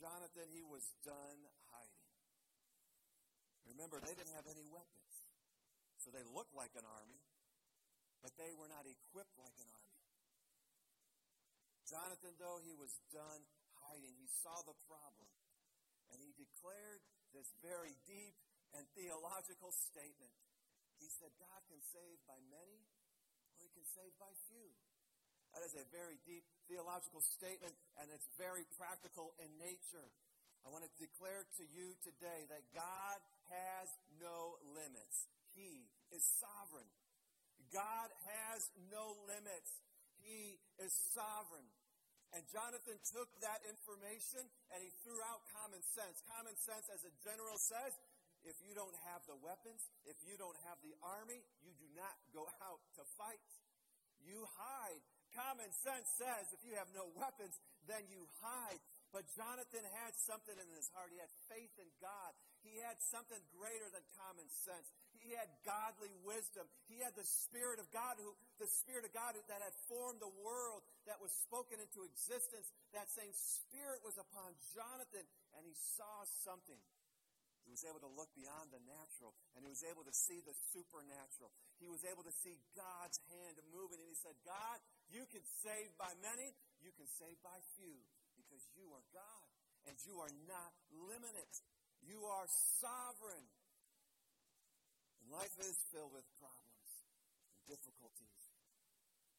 Jonathan, 0.00 0.48
he 0.52 0.64
was 0.64 0.84
done 1.04 1.40
hiding. 1.72 2.06
Remember, 3.68 4.00
they 4.00 4.12
didn't 4.16 4.32
have 4.36 4.48
any 4.48 4.64
weapons. 4.68 5.15
So 6.06 6.14
they 6.14 6.22
looked 6.30 6.54
like 6.54 6.70
an 6.78 6.86
army, 6.86 7.18
but 8.22 8.30
they 8.38 8.54
were 8.54 8.70
not 8.70 8.86
equipped 8.86 9.34
like 9.42 9.58
an 9.58 9.66
army. 9.66 9.98
Jonathan, 11.82 12.38
though, 12.38 12.62
he 12.62 12.78
was 12.78 12.94
done 13.10 13.42
hiding. 13.82 14.14
He 14.14 14.30
saw 14.30 14.54
the 14.62 14.78
problem, 14.86 15.26
and 16.14 16.22
he 16.22 16.30
declared 16.38 17.02
this 17.34 17.50
very 17.58 17.98
deep 18.06 18.38
and 18.78 18.86
theological 18.94 19.74
statement. 19.74 20.30
He 21.02 21.10
said, 21.10 21.34
God 21.42 21.58
can 21.66 21.82
save 21.90 22.22
by 22.30 22.38
many, 22.54 22.86
or 23.50 23.66
he 23.66 23.70
can 23.74 23.86
save 23.90 24.14
by 24.22 24.30
few. 24.46 24.70
That 25.58 25.66
is 25.66 25.74
a 25.74 25.90
very 25.90 26.22
deep 26.22 26.46
theological 26.70 27.22
statement, 27.34 27.74
and 27.98 28.14
it's 28.14 28.30
very 28.38 28.62
practical 28.78 29.34
in 29.42 29.50
nature. 29.58 30.06
I 30.62 30.70
want 30.70 30.86
to 30.86 30.92
declare 31.02 31.50
to 31.58 31.64
you 31.66 31.98
today 32.06 32.46
that 32.46 32.62
God 32.70 33.18
has 33.50 33.90
no 34.22 34.62
limits. 34.70 35.26
He 35.54 35.86
is 36.16 36.24
sovereign. 36.40 36.88
God 37.68 38.08
has 38.24 38.72
no 38.88 39.12
limits. 39.28 39.84
He 40.24 40.56
is 40.80 40.92
sovereign. 41.12 41.68
And 42.32 42.42
Jonathan 42.48 42.96
took 43.12 43.28
that 43.44 43.60
information 43.68 44.42
and 44.72 44.80
he 44.80 44.90
threw 45.04 45.20
out 45.28 45.44
common 45.52 45.84
sense. 45.94 46.24
Common 46.26 46.56
sense, 46.56 46.88
as 46.88 47.04
a 47.04 47.12
general 47.20 47.60
says, 47.60 47.92
if 48.48 48.56
you 48.64 48.72
don't 48.72 48.96
have 49.12 49.22
the 49.28 49.38
weapons, 49.44 49.84
if 50.08 50.16
you 50.24 50.40
don't 50.40 50.56
have 50.66 50.80
the 50.80 50.94
army, 51.04 51.44
you 51.62 51.72
do 51.76 51.88
not 51.94 52.16
go 52.32 52.48
out 52.66 52.80
to 52.96 53.02
fight. 53.20 53.44
You 54.24 54.42
hide. 54.56 55.04
Common 55.36 55.68
sense 55.84 56.08
says 56.16 56.48
if 56.56 56.64
you 56.64 56.74
have 56.80 56.88
no 56.96 57.12
weapons, 57.12 57.60
then 57.84 58.08
you 58.08 58.24
hide. 58.40 58.80
But 59.14 59.28
Jonathan 59.36 59.84
had 60.02 60.16
something 60.16 60.54
in 60.54 60.68
his 60.74 60.90
heart. 60.96 61.12
He 61.14 61.20
had 61.20 61.30
faith 61.46 61.72
in 61.78 61.88
God. 62.02 62.34
He 62.66 62.82
had 62.82 62.98
something 62.98 63.38
greater 63.54 63.86
than 63.94 64.02
common 64.18 64.48
sense. 64.50 64.90
He 65.26 65.34
had 65.34 65.50
godly 65.66 66.14
wisdom. 66.22 66.70
He 66.86 67.02
had 67.02 67.18
the 67.18 67.26
Spirit 67.26 67.82
of 67.82 67.90
God, 67.90 68.14
who 68.22 68.30
the 68.62 68.70
Spirit 68.70 69.02
of 69.02 69.10
God 69.10 69.34
that 69.34 69.58
had 69.58 69.74
formed 69.90 70.22
the 70.22 70.30
world, 70.46 70.86
that 71.10 71.18
was 71.18 71.34
spoken 71.42 71.82
into 71.82 72.06
existence. 72.06 72.70
That 72.94 73.10
same 73.10 73.34
Spirit 73.34 74.06
was 74.06 74.14
upon 74.14 74.54
Jonathan, 74.70 75.26
and 75.58 75.66
he 75.66 75.74
saw 75.98 76.22
something. 76.46 76.78
He 77.66 77.74
was 77.74 77.82
able 77.82 77.98
to 78.06 78.12
look 78.14 78.30
beyond 78.38 78.70
the 78.70 78.78
natural, 78.86 79.34
and 79.58 79.66
he 79.66 79.70
was 79.74 79.82
able 79.82 80.06
to 80.06 80.14
see 80.14 80.38
the 80.46 80.54
supernatural. 80.70 81.50
He 81.82 81.90
was 81.90 82.06
able 82.06 82.22
to 82.22 82.30
see 82.30 82.62
God's 82.78 83.18
hand 83.26 83.58
moving, 83.74 83.98
and 83.98 84.06
he 84.06 84.14
said, 84.14 84.38
God, 84.46 84.78
you 85.10 85.26
can 85.26 85.42
save 85.66 85.90
by 85.98 86.14
many, 86.22 86.54
you 86.78 86.94
can 86.94 87.10
save 87.18 87.34
by 87.42 87.58
few 87.74 87.98
because 88.38 88.62
you 88.78 88.86
are 88.94 89.02
God 89.10 89.46
and 89.90 89.98
you 90.06 90.18
are 90.22 90.30
not 90.46 90.70
limited. 91.10 91.50
You 92.02 92.22
are 92.26 92.46
sovereign. 92.78 93.46
Life 95.32 95.58
is 95.58 95.74
filled 95.90 96.14
with 96.14 96.26
problems 96.38 96.90
and 97.50 97.58
difficulties. 97.66 98.40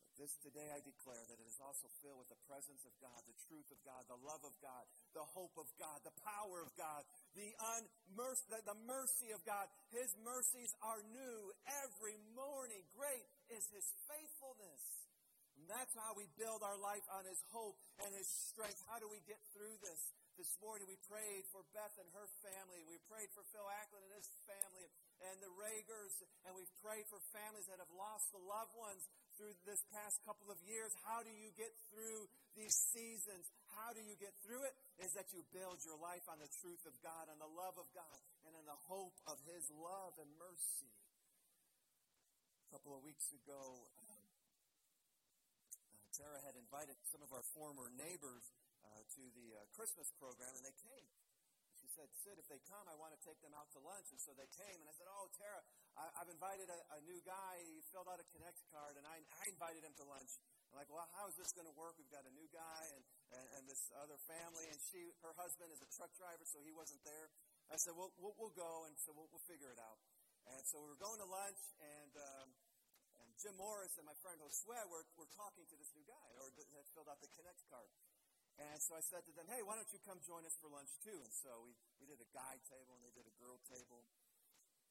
But 0.04 0.20
this 0.20 0.36
today 0.44 0.68
I 0.76 0.84
declare 0.84 1.24
that 1.32 1.40
it 1.40 1.48
is 1.48 1.64
also 1.64 1.88
filled 2.04 2.20
with 2.20 2.28
the 2.28 2.42
presence 2.44 2.84
of 2.84 2.92
God, 3.00 3.16
the 3.24 3.40
truth 3.48 3.72
of 3.72 3.80
God, 3.88 4.04
the 4.12 4.20
love 4.20 4.44
of 4.44 4.52
God, 4.60 4.84
the 5.16 5.24
hope 5.24 5.56
of 5.56 5.70
God, 5.80 6.04
the 6.04 6.16
power 6.28 6.60
of 6.60 6.76
God, 6.76 7.08
the, 7.40 7.56
unmerc- 7.80 8.52
the 8.52 8.80
mercy 8.84 9.32
of 9.32 9.40
God. 9.48 9.72
His 9.96 10.12
mercies 10.28 10.76
are 10.84 11.00
new 11.08 11.40
every 11.88 12.20
morning. 12.36 12.84
Great 12.92 13.24
is 13.48 13.64
His 13.72 13.88
faithfulness. 14.12 15.08
And 15.56 15.66
that's 15.72 15.96
how 15.96 16.14
we 16.20 16.28
build 16.36 16.68
our 16.68 16.78
life 16.78 17.08
on 17.16 17.24
His 17.24 17.40
hope 17.56 17.80
and 18.04 18.12
His 18.12 18.28
strength. 18.28 18.84
How 18.92 19.00
do 19.00 19.08
we 19.08 19.24
get 19.24 19.40
through 19.56 19.80
this? 19.80 20.02
This 20.38 20.54
morning 20.62 20.86
we 20.86 21.02
prayed 21.10 21.50
for 21.50 21.66
Beth 21.74 21.98
and 21.98 22.06
her 22.14 22.30
family. 22.46 22.86
We 22.86 23.02
prayed 23.10 23.34
for 23.34 23.42
Phil 23.50 23.66
Acklin 23.82 24.06
and 24.06 24.14
his 24.14 24.30
family 24.46 24.86
and 25.26 25.42
the 25.42 25.50
Ragers. 25.58 26.14
And 26.46 26.54
we've 26.54 26.70
prayed 26.78 27.10
for 27.10 27.18
families 27.34 27.66
that 27.66 27.82
have 27.82 27.90
lost 27.90 28.30
the 28.30 28.46
loved 28.46 28.78
ones 28.78 29.02
through 29.34 29.58
this 29.66 29.82
past 29.90 30.22
couple 30.30 30.54
of 30.54 30.62
years. 30.62 30.94
How 31.10 31.26
do 31.26 31.34
you 31.34 31.50
get 31.58 31.74
through 31.90 32.30
these 32.54 32.78
seasons? 32.94 33.50
How 33.82 33.98
do 33.98 34.02
you 34.06 34.14
get 34.22 34.30
through 34.46 34.62
it? 34.70 34.78
Is 35.02 35.10
that 35.18 35.34
you 35.34 35.42
build 35.50 35.82
your 35.82 35.98
life 35.98 36.30
on 36.30 36.38
the 36.38 36.54
truth 36.62 36.86
of 36.86 36.94
God, 37.02 37.34
on 37.34 37.42
the 37.42 37.50
love 37.58 37.74
of 37.82 37.90
God, 37.98 38.18
and 38.46 38.54
on 38.54 38.70
the 38.70 38.78
hope 38.86 39.18
of 39.26 39.42
His 39.50 39.66
love 39.74 40.22
and 40.22 40.30
mercy. 40.38 40.94
A 42.70 42.78
couple 42.78 42.94
of 42.94 43.02
weeks 43.02 43.34
ago, 43.34 43.90
um, 44.06 44.22
uh, 45.82 45.98
Sarah 46.14 46.46
had 46.46 46.54
invited 46.62 46.94
some 47.10 47.26
of 47.26 47.34
our 47.34 47.46
former 47.58 47.90
neighbors 47.98 48.46
uh, 48.94 49.04
to 49.18 49.24
the 49.36 49.48
uh, 49.58 49.68
Christmas 49.76 50.12
program, 50.16 50.52
and 50.56 50.64
they 50.64 50.76
came. 50.80 51.08
She 51.78 51.86
said, 51.94 52.10
Sid, 52.10 52.42
if 52.42 52.50
they 52.50 52.58
come, 52.66 52.90
I 52.90 52.98
want 52.98 53.14
to 53.14 53.22
take 53.22 53.38
them 53.46 53.54
out 53.54 53.70
to 53.78 53.80
lunch. 53.80 54.10
And 54.10 54.18
so 54.18 54.34
they 54.34 54.50
came, 54.50 54.82
and 54.82 54.90
I 54.90 54.96
said, 54.98 55.06
Oh, 55.06 55.30
Tara, 55.38 55.62
I, 55.94 56.10
have 56.22 56.30
invited 56.30 56.70
a, 56.70 56.80
a, 56.98 57.00
new 57.06 57.22
guy. 57.22 57.62
He 57.70 57.86
filled 57.94 58.10
out 58.10 58.18
a 58.18 58.28
Connect 58.34 58.62
card, 58.74 58.98
and 58.98 59.06
I, 59.06 59.22
I 59.38 59.50
invited 59.50 59.86
him 59.86 59.94
to 60.02 60.06
lunch. 60.06 60.42
I'm 60.70 60.78
like, 60.78 60.92
well, 60.92 61.06
how 61.16 61.26
is 61.32 61.38
this 61.40 61.56
going 61.56 61.66
to 61.66 61.74
work? 61.80 61.96
We've 61.96 62.12
got 62.12 62.28
a 62.28 62.34
new 62.36 62.46
guy 62.52 62.84
and, 62.92 63.04
and, 63.34 63.46
and 63.58 63.64
this 63.66 63.88
other 64.04 64.20
family, 64.28 64.68
and 64.68 64.78
she, 64.78 65.16
her 65.24 65.32
husband 65.40 65.72
is 65.72 65.80
a 65.80 65.90
truck 65.90 66.12
driver, 66.20 66.44
so 66.44 66.60
he 66.60 66.76
wasn't 66.76 67.00
there. 67.08 67.32
I 67.72 67.80
said, 67.80 67.96
well, 67.96 68.12
we'll, 68.20 68.36
we'll 68.36 68.54
go, 68.54 68.84
and 68.86 68.94
so 69.00 69.16
we'll, 69.16 69.32
we'll 69.32 69.44
figure 69.48 69.72
it 69.72 69.80
out. 69.80 70.00
And 70.54 70.64
so 70.68 70.80
we 70.84 70.92
were 70.92 71.00
going 71.00 71.20
to 71.24 71.28
lunch, 71.28 71.62
and 71.80 72.12
um, 72.20 72.48
Jim 73.38 73.56
Morris 73.60 73.96
and 74.02 74.06
my 74.08 74.16
friend 74.22 74.40
Josue 74.42 74.74
were, 74.90 75.06
were 75.14 75.30
talking 75.36 75.66
to 75.68 75.76
this 75.78 75.92
new 75.94 76.06
guy, 76.08 76.28
or 76.42 76.50
had 76.58 76.88
filled 76.94 77.10
out 77.12 77.20
the 77.22 77.32
Connect 77.38 77.62
card. 77.70 77.90
And 78.58 78.82
so 78.82 78.98
I 78.98 79.06
said 79.06 79.22
to 79.30 79.34
them, 79.38 79.46
hey, 79.54 79.62
why 79.62 79.78
don't 79.78 79.90
you 79.94 80.02
come 80.02 80.18
join 80.26 80.42
us 80.42 80.58
for 80.58 80.66
lunch 80.70 80.90
too? 81.06 81.14
And 81.14 81.30
so 81.30 81.62
we, 81.62 81.78
we 82.02 82.10
did 82.10 82.18
a 82.18 82.30
guy 82.34 82.58
table 82.66 82.98
and 82.98 83.06
they 83.06 83.14
did 83.14 83.30
a 83.30 83.36
girl 83.38 83.62
table. 83.70 84.02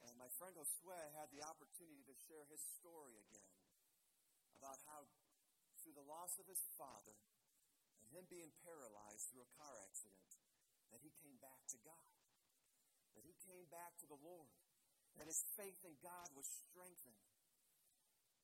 And 0.07 0.15
my 0.15 0.31
friend 0.39 0.55
Josue 0.55 0.95
had 1.19 1.35
the 1.35 1.43
opportunity 1.43 2.07
to 2.07 2.15
share 2.31 2.47
his 2.47 2.63
story 2.79 3.19
again 3.27 3.55
about 4.55 4.79
how 4.87 5.11
through 5.83 5.99
the 5.99 6.07
loss 6.07 6.39
of 6.39 6.47
his 6.47 6.63
father 6.79 7.19
and 8.03 8.07
him 8.15 8.27
being 8.31 8.55
paralyzed 8.63 9.35
through 9.35 9.43
a 9.43 9.53
car 9.59 9.75
accident, 9.83 10.31
that 10.95 11.03
he 11.03 11.11
came 11.19 11.39
back 11.43 11.67
to 11.75 11.79
God. 11.83 12.15
That 13.19 13.27
he 13.27 13.35
came 13.43 13.67
back 13.67 13.99
to 13.99 14.07
the 14.07 14.19
Lord. 14.19 14.55
That 15.19 15.27
his 15.27 15.43
faith 15.59 15.83
in 15.83 15.99
God 16.07 16.31
was 16.39 16.47
strengthened 16.47 17.19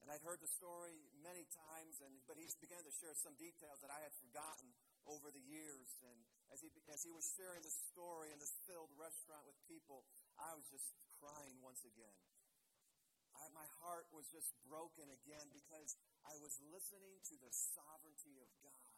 and 0.03 0.11
I'd 0.11 0.27
heard 0.27 0.43
the 0.43 0.51
story 0.51 0.99
many 1.23 1.47
times, 1.55 2.03
and, 2.03 2.11
but 2.27 2.35
he 2.35 2.51
began 2.59 2.83
to 2.83 2.91
share 2.91 3.15
some 3.15 3.39
details 3.39 3.79
that 3.87 3.93
I 3.95 4.03
had 4.03 4.11
forgotten 4.19 4.75
over 5.07 5.31
the 5.31 5.43
years. 5.47 5.89
And 6.07 6.19
as 6.53 6.61
he, 6.63 6.69
as 6.91 7.03
he 7.03 7.13
was 7.13 7.27
sharing 7.35 7.63
the 7.63 7.75
story 7.93 8.31
in 8.31 8.39
this 8.39 8.55
filled 8.69 8.93
restaurant 8.99 9.47
with 9.47 9.59
people, 9.67 10.07
I 10.39 10.55
was 10.55 10.67
just 10.69 10.93
crying 11.19 11.59
once 11.63 11.83
again. 11.87 12.19
I, 13.33 13.49
my 13.57 13.69
heart 13.81 14.07
was 14.13 14.29
just 14.29 14.53
broken 14.69 15.09
again 15.09 15.47
because 15.51 15.97
I 16.29 16.37
was 16.39 16.55
listening 16.69 17.17
to 17.33 17.35
the 17.41 17.51
sovereignty 17.51 18.37
of 18.39 18.51
God 18.61 18.93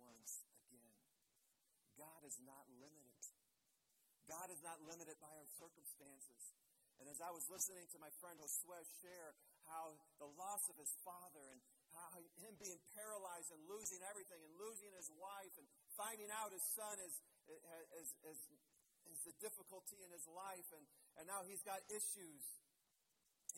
once 0.00 0.42
again. 0.64 0.96
God 2.00 2.24
is 2.24 2.40
not 2.40 2.64
limited. 2.80 3.20
God 4.24 4.48
is 4.48 4.62
not 4.62 4.78
limited 4.86 5.18
by 5.20 5.30
our 5.34 5.50
circumstances. 5.58 6.54
And 7.02 7.08
as 7.08 7.20
I 7.20 7.32
was 7.32 7.48
listening 7.48 7.88
to 7.92 7.98
my 7.98 8.12
friend 8.20 8.38
Josue 8.38 8.84
share 9.00 9.34
how 9.68 9.96
the 10.20 10.30
loss 10.38 10.68
of 10.68 10.76
his 10.76 10.92
father 11.04 11.48
and 11.50 11.60
how 11.94 12.14
him 12.40 12.54
being 12.58 12.78
paralyzed 12.96 13.50
and 13.50 13.60
losing 13.66 14.00
everything 14.06 14.40
and 14.42 14.52
losing 14.58 14.90
his 14.94 15.10
wife 15.16 15.54
and 15.58 15.66
finding 15.94 16.30
out 16.30 16.54
his 16.54 16.64
son 16.74 16.96
is, 17.02 17.14
is, 17.98 18.08
is, 18.26 18.40
is 19.10 19.20
the 19.26 19.34
difficulty 19.42 19.98
in 20.02 20.10
his 20.12 20.26
life. 20.30 20.68
And, 20.74 20.84
and 21.18 21.24
now 21.26 21.42
he's 21.46 21.62
got 21.62 21.82
issues 21.90 22.44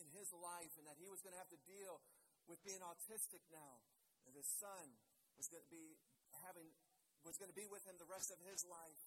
in 0.01 0.07
his 0.13 0.33
life 0.33 0.73
and 0.81 0.85
that 0.89 0.97
he 0.97 1.09
was 1.09 1.21
going 1.21 1.33
to 1.33 1.41
have 1.41 1.51
to 1.53 1.61
deal 1.69 2.01
with 2.49 2.59
being 2.65 2.81
autistic 2.81 3.43
now. 3.53 3.83
And 4.25 4.33
his 4.33 4.47
son 4.59 4.85
was 5.35 5.51
going 5.51 5.63
to 5.63 5.73
be 5.73 5.99
having, 6.45 6.67
was 7.27 7.37
going 7.37 7.51
to 7.51 7.57
be 7.57 7.67
with 7.67 7.83
him 7.85 7.99
the 7.99 8.09
rest 8.09 8.31
of 8.31 8.39
his 8.43 8.63
life. 8.65 9.01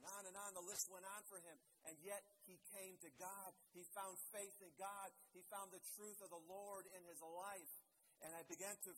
And 0.00 0.08
on 0.08 0.24
and 0.24 0.34
on 0.34 0.56
the 0.56 0.64
list 0.64 0.88
went 0.88 1.04
on 1.04 1.22
for 1.28 1.38
him. 1.38 1.54
And 1.84 1.94
yet 2.00 2.24
he 2.48 2.58
came 2.72 2.96
to 3.04 3.10
God. 3.20 3.52
He 3.76 3.84
found 3.92 4.16
faith 4.32 4.56
in 4.64 4.72
God. 4.80 5.12
He 5.36 5.44
found 5.52 5.70
the 5.70 5.84
truth 5.94 6.18
of 6.24 6.32
the 6.32 6.42
Lord 6.48 6.88
in 6.96 7.04
his 7.06 7.20
life. 7.20 7.70
And 8.22 8.30
I 8.34 8.42
began 8.46 8.74
to 8.86 8.92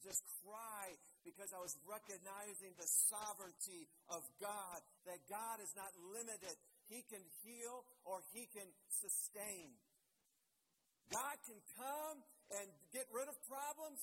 just 0.00 0.24
cry 0.40 0.96
because 1.24 1.52
I 1.52 1.60
was 1.60 1.76
recognizing 1.84 2.72
the 2.80 2.88
sovereignty 3.12 3.84
of 4.08 4.24
God, 4.40 4.80
that 5.04 5.20
God 5.28 5.60
is 5.60 5.72
not 5.76 5.92
limited. 6.12 6.56
He 6.88 7.04
can 7.06 7.20
heal 7.44 7.84
or 8.08 8.24
he 8.32 8.48
can 8.48 8.66
sustain. 8.88 9.76
God 11.12 11.36
can 11.44 11.60
come 11.76 12.18
and 12.56 12.66
get 12.94 13.04
rid 13.12 13.28
of 13.28 13.36
problems. 13.44 14.00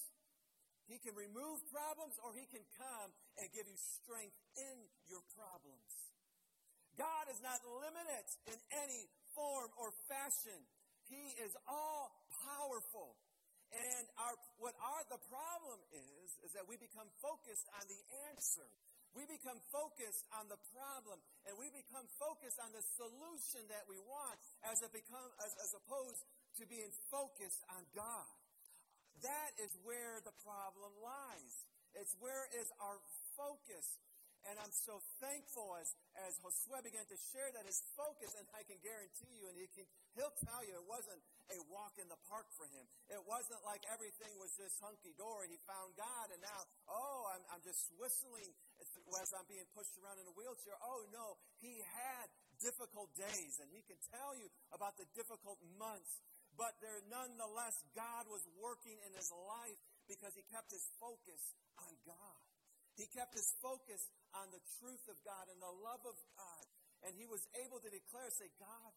He 0.88 1.02
can 1.04 1.18
remove 1.18 1.60
problems 1.68 2.16
or 2.24 2.32
he 2.32 2.48
can 2.48 2.64
come 2.80 3.10
and 3.42 3.48
give 3.52 3.68
you 3.68 3.76
strength 3.76 4.38
in 4.56 4.78
your 5.12 5.24
problems. 5.36 5.92
God 6.96 7.30
is 7.30 7.42
not 7.44 7.60
limited 7.62 8.26
in 8.50 8.58
any 8.74 9.04
form 9.36 9.70
or 9.78 9.94
fashion. 10.10 10.58
He 11.12 11.36
is 11.44 11.54
all 11.68 12.10
powerful. 12.44 13.16
And 13.74 14.06
our, 14.16 14.36
what 14.64 14.76
our, 14.80 15.04
the 15.12 15.20
problem 15.28 15.80
is, 15.92 16.30
is 16.48 16.52
that 16.56 16.64
we 16.68 16.80
become 16.80 17.08
focused 17.20 17.68
on 17.76 17.84
the 17.92 18.02
answer. 18.32 18.68
We 19.16 19.26
become 19.26 19.58
focused 19.74 20.24
on 20.38 20.46
the 20.46 20.62
problem 20.72 21.18
and 21.50 21.58
we 21.58 21.74
become 21.74 22.06
focused 22.22 22.62
on 22.62 22.70
the 22.70 22.86
solution 22.96 23.66
that 23.74 23.90
we 23.90 23.98
want 23.98 24.38
as, 24.70 24.80
it 24.86 24.94
become, 24.94 25.32
as, 25.42 25.52
as 25.58 25.72
opposed 25.74 26.22
to 26.62 26.70
being 26.70 26.94
focused 27.10 27.66
on 27.74 27.82
God. 27.98 28.30
That 29.26 29.52
is 29.58 29.74
where 29.82 30.22
the 30.22 30.36
problem 30.46 30.94
lies. 31.02 31.56
It's 31.98 32.14
where 32.22 32.46
is 32.54 32.70
our 32.78 33.02
focus. 33.34 33.98
And 34.46 34.56
I'm 34.62 34.72
so 34.72 35.02
thankful 35.18 35.76
as, 35.82 35.90
as 36.24 36.38
Josue 36.40 36.78
began 36.86 37.04
to 37.10 37.18
share 37.34 37.50
that 37.58 37.66
his 37.66 37.82
focus, 37.98 38.38
and 38.38 38.46
I 38.54 38.62
can 38.64 38.78
guarantee 38.86 39.34
you, 39.34 39.50
and 39.50 39.58
he 39.58 39.68
can, 39.74 39.84
he'll 40.14 40.38
tell 40.46 40.62
you 40.62 40.78
it 40.78 40.88
wasn't 40.88 41.20
a 41.52 41.60
walk 41.72 41.96
in 42.00 42.08
the 42.12 42.20
park 42.28 42.48
for 42.56 42.68
him. 42.68 42.84
It 43.08 43.24
wasn't 43.24 43.64
like 43.64 43.84
everything 43.88 44.36
was 44.40 44.52
just 44.60 44.76
hunky 44.84 45.16
dory. 45.16 45.48
He 45.48 45.60
found 45.64 45.96
God, 45.96 46.28
and 46.32 46.42
now, 46.44 46.62
oh, 46.92 47.32
I'm, 47.32 47.44
I'm 47.56 47.64
just 47.64 47.88
whistling 47.96 48.52
as 48.82 49.30
I'm 49.32 49.48
being 49.48 49.66
pushed 49.72 49.96
around 50.00 50.20
in 50.20 50.28
a 50.28 50.36
wheelchair. 50.36 50.76
Oh, 50.84 51.08
no, 51.10 51.40
he 51.64 51.80
had 51.96 52.28
difficult 52.60 53.14
days, 53.16 53.62
and 53.64 53.72
he 53.72 53.82
can 53.88 53.98
tell 54.12 54.36
you 54.36 54.52
about 54.76 55.00
the 55.00 55.08
difficult 55.16 55.58
months. 55.80 56.20
But 56.58 56.74
there, 56.82 57.00
nonetheless, 57.08 57.78
God 57.94 58.26
was 58.28 58.42
working 58.58 58.98
in 59.06 59.14
his 59.14 59.30
life 59.30 59.78
because 60.10 60.34
he 60.34 60.42
kept 60.50 60.74
his 60.74 60.84
focus 60.98 61.54
on 61.78 61.94
God. 62.04 62.42
He 62.98 63.06
kept 63.14 63.38
his 63.38 63.54
focus 63.62 64.10
on 64.34 64.50
the 64.50 64.64
truth 64.82 65.06
of 65.06 65.22
God 65.22 65.46
and 65.54 65.62
the 65.62 65.76
love 65.86 66.02
of 66.02 66.18
God. 66.34 66.66
And 67.06 67.14
he 67.14 67.30
was 67.30 67.46
able 67.62 67.78
to 67.78 67.90
declare, 67.94 68.26
say, 68.34 68.50
God, 68.58 68.92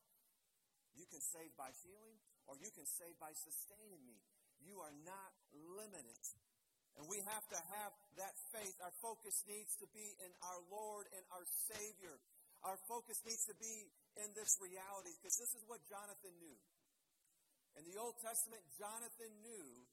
you 0.96 1.04
can 1.04 1.20
save 1.20 1.52
by 1.60 1.68
healing 1.84 2.16
or 2.50 2.58
you 2.58 2.74
can 2.74 2.84
save 2.98 3.14
by 3.22 3.30
sustaining 3.30 4.02
me. 4.02 4.18
You 4.66 4.82
are 4.82 4.96
not 5.06 5.30
limited. 5.78 6.18
And 6.98 7.06
we 7.06 7.22
have 7.22 7.46
to 7.54 7.60
have 7.78 7.94
that 8.18 8.34
faith. 8.50 8.74
Our 8.82 8.92
focus 8.98 9.46
needs 9.46 9.78
to 9.78 9.86
be 9.94 10.04
in 10.18 10.30
our 10.42 10.60
Lord 10.66 11.06
and 11.14 11.22
our 11.30 11.46
Savior. 11.70 12.18
Our 12.66 12.76
focus 12.90 13.22
needs 13.22 13.46
to 13.46 13.56
be 13.56 13.88
in 14.18 14.28
this 14.34 14.58
reality 14.58 15.14
because 15.22 15.38
this 15.38 15.54
is 15.54 15.62
what 15.70 15.80
Jonathan 15.86 16.34
knew. 16.42 16.58
In 17.78 17.86
the 17.86 17.96
Old 17.96 18.18
Testament, 18.18 18.60
Jonathan 18.74 19.30
knew 19.46 19.86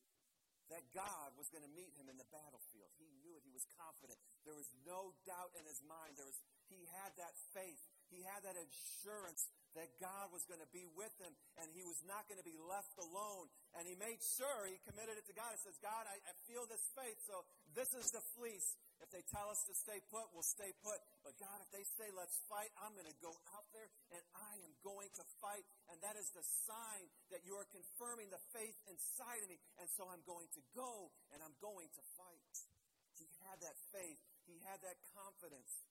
that 0.74 0.84
God 0.92 1.32
was 1.40 1.48
going 1.48 1.64
to 1.64 1.72
meet 1.78 1.94
him 1.96 2.12
in 2.12 2.20
the 2.20 2.28
battlefield. 2.28 2.92
He 3.00 3.08
knew 3.24 3.32
it. 3.40 3.46
He 3.48 3.56
was 3.56 3.64
confident. 3.80 4.20
There 4.44 4.58
was 4.58 4.68
no 4.84 5.16
doubt 5.24 5.56
in 5.56 5.64
his 5.64 5.80
mind. 5.88 6.20
There 6.20 6.28
was, 6.28 6.36
he 6.68 6.84
had 7.00 7.16
that 7.22 7.32
faith. 7.56 7.80
He 8.12 8.20
had 8.26 8.44
that 8.44 8.58
assurance 8.60 9.48
that 9.78 9.94
God 10.02 10.34
was 10.34 10.42
going 10.50 10.60
to 10.60 10.72
be 10.74 10.90
with 10.98 11.14
him 11.22 11.30
and 11.62 11.70
he 11.72 11.86
was 11.86 12.02
not 12.10 12.26
going 12.26 12.42
to 12.42 12.46
be 12.46 12.58
left 12.58 12.98
alone. 12.98 13.46
And 13.78 13.86
he 13.86 13.94
made 13.94 14.20
sure 14.20 14.66
he 14.66 14.82
committed 14.90 15.22
it 15.22 15.26
to 15.30 15.36
God. 15.38 15.54
He 15.54 15.62
says, 15.62 15.78
God, 15.78 16.10
I, 16.10 16.18
I 16.26 16.34
feel 16.50 16.66
this 16.66 16.82
faith, 16.98 17.22
so 17.30 17.46
this 17.78 17.94
is 17.94 18.10
the 18.10 18.26
fleece. 18.34 18.74
If 18.98 19.14
they 19.14 19.22
tell 19.30 19.54
us 19.54 19.62
to 19.70 19.78
stay 19.78 20.02
put, 20.10 20.26
we'll 20.34 20.46
stay 20.46 20.74
put. 20.82 20.98
But 21.22 21.38
God, 21.38 21.62
if 21.62 21.70
they 21.70 21.86
say 21.86 22.10
let's 22.18 22.34
fight, 22.50 22.74
I'm 22.82 22.98
going 22.98 23.06
to 23.06 23.20
go 23.22 23.30
out 23.54 23.70
there 23.70 23.86
and 24.10 24.24
I 24.34 24.58
am 24.66 24.74
going 24.82 25.14
to 25.22 25.24
fight. 25.38 25.62
And 25.94 26.02
that 26.02 26.18
is 26.18 26.34
the 26.34 26.42
sign 26.66 27.06
that 27.30 27.46
you 27.46 27.54
are 27.62 27.68
confirming 27.70 28.34
the 28.34 28.42
faith 28.58 28.74
inside 28.90 29.46
of 29.46 29.50
me. 29.54 29.62
And 29.78 29.86
so 29.94 30.10
I'm 30.10 30.26
going 30.26 30.50
to 30.58 30.62
go 30.74 31.14
and 31.30 31.46
I'm 31.46 31.54
going 31.62 31.94
to 31.94 32.04
fight. 32.18 32.54
He 33.22 33.30
had 33.46 33.62
that 33.62 33.78
faith. 33.94 34.18
He 34.50 34.58
had 34.66 34.82
that 34.82 34.98
confidence. 35.14 35.86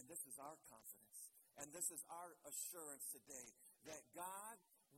And 0.00 0.08
this 0.08 0.24
is 0.24 0.40
our 0.40 0.56
confidence. 0.72 1.31
And 1.62 1.70
this 1.70 1.94
is 1.94 2.02
our 2.10 2.30
assurance 2.42 3.06
today 3.14 3.48
that 3.86 4.02
God 4.18 4.56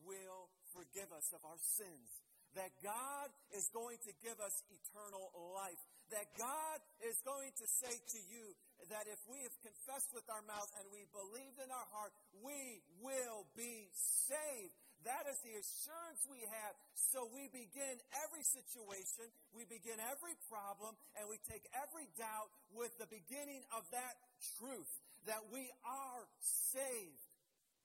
will 0.09 0.49
forgive 0.73 1.13
us 1.13 1.29
of 1.37 1.45
our 1.45 1.61
sins. 1.61 2.09
That 2.57 2.73
God 2.81 3.29
is 3.53 3.69
going 3.75 4.01
to 4.09 4.13
give 4.25 4.41
us 4.41 4.65
eternal 4.73 5.29
life 5.53 5.83
that 6.13 6.29
God 6.37 6.79
is 7.01 7.17
going 7.25 7.53
to 7.57 7.67
say 7.67 7.91
to 7.91 8.21
you 8.29 8.53
that 8.93 9.09
if 9.09 9.21
we 9.25 9.41
have 9.41 9.57
confessed 9.65 10.13
with 10.13 10.27
our 10.29 10.45
mouth 10.45 10.69
and 10.77 10.85
we 10.93 11.09
believed 11.11 11.57
in 11.63 11.71
our 11.73 11.89
heart, 11.97 12.13
we 12.45 12.85
will 13.01 13.49
be 13.57 13.89
saved. 13.97 14.75
That 15.09 15.29
is 15.29 15.37
the 15.45 15.57
assurance 15.57 16.25
we 16.29 16.41
have. 16.49 16.73
So 16.97 17.29
we 17.33 17.49
begin 17.53 18.01
every 18.25 18.45
situation, 18.45 19.29
we 19.53 19.69
begin 19.69 20.01
every 20.01 20.37
problem, 20.49 20.97
and 21.17 21.29
we 21.29 21.37
take 21.45 21.65
every 21.77 22.09
doubt 22.17 22.49
with 22.73 22.93
the 22.97 23.09
beginning 23.09 23.65
of 23.73 23.85
that 23.93 24.17
truth 24.61 24.89
that 25.27 25.43
we 25.53 25.69
are 25.85 26.25
saved. 26.41 27.25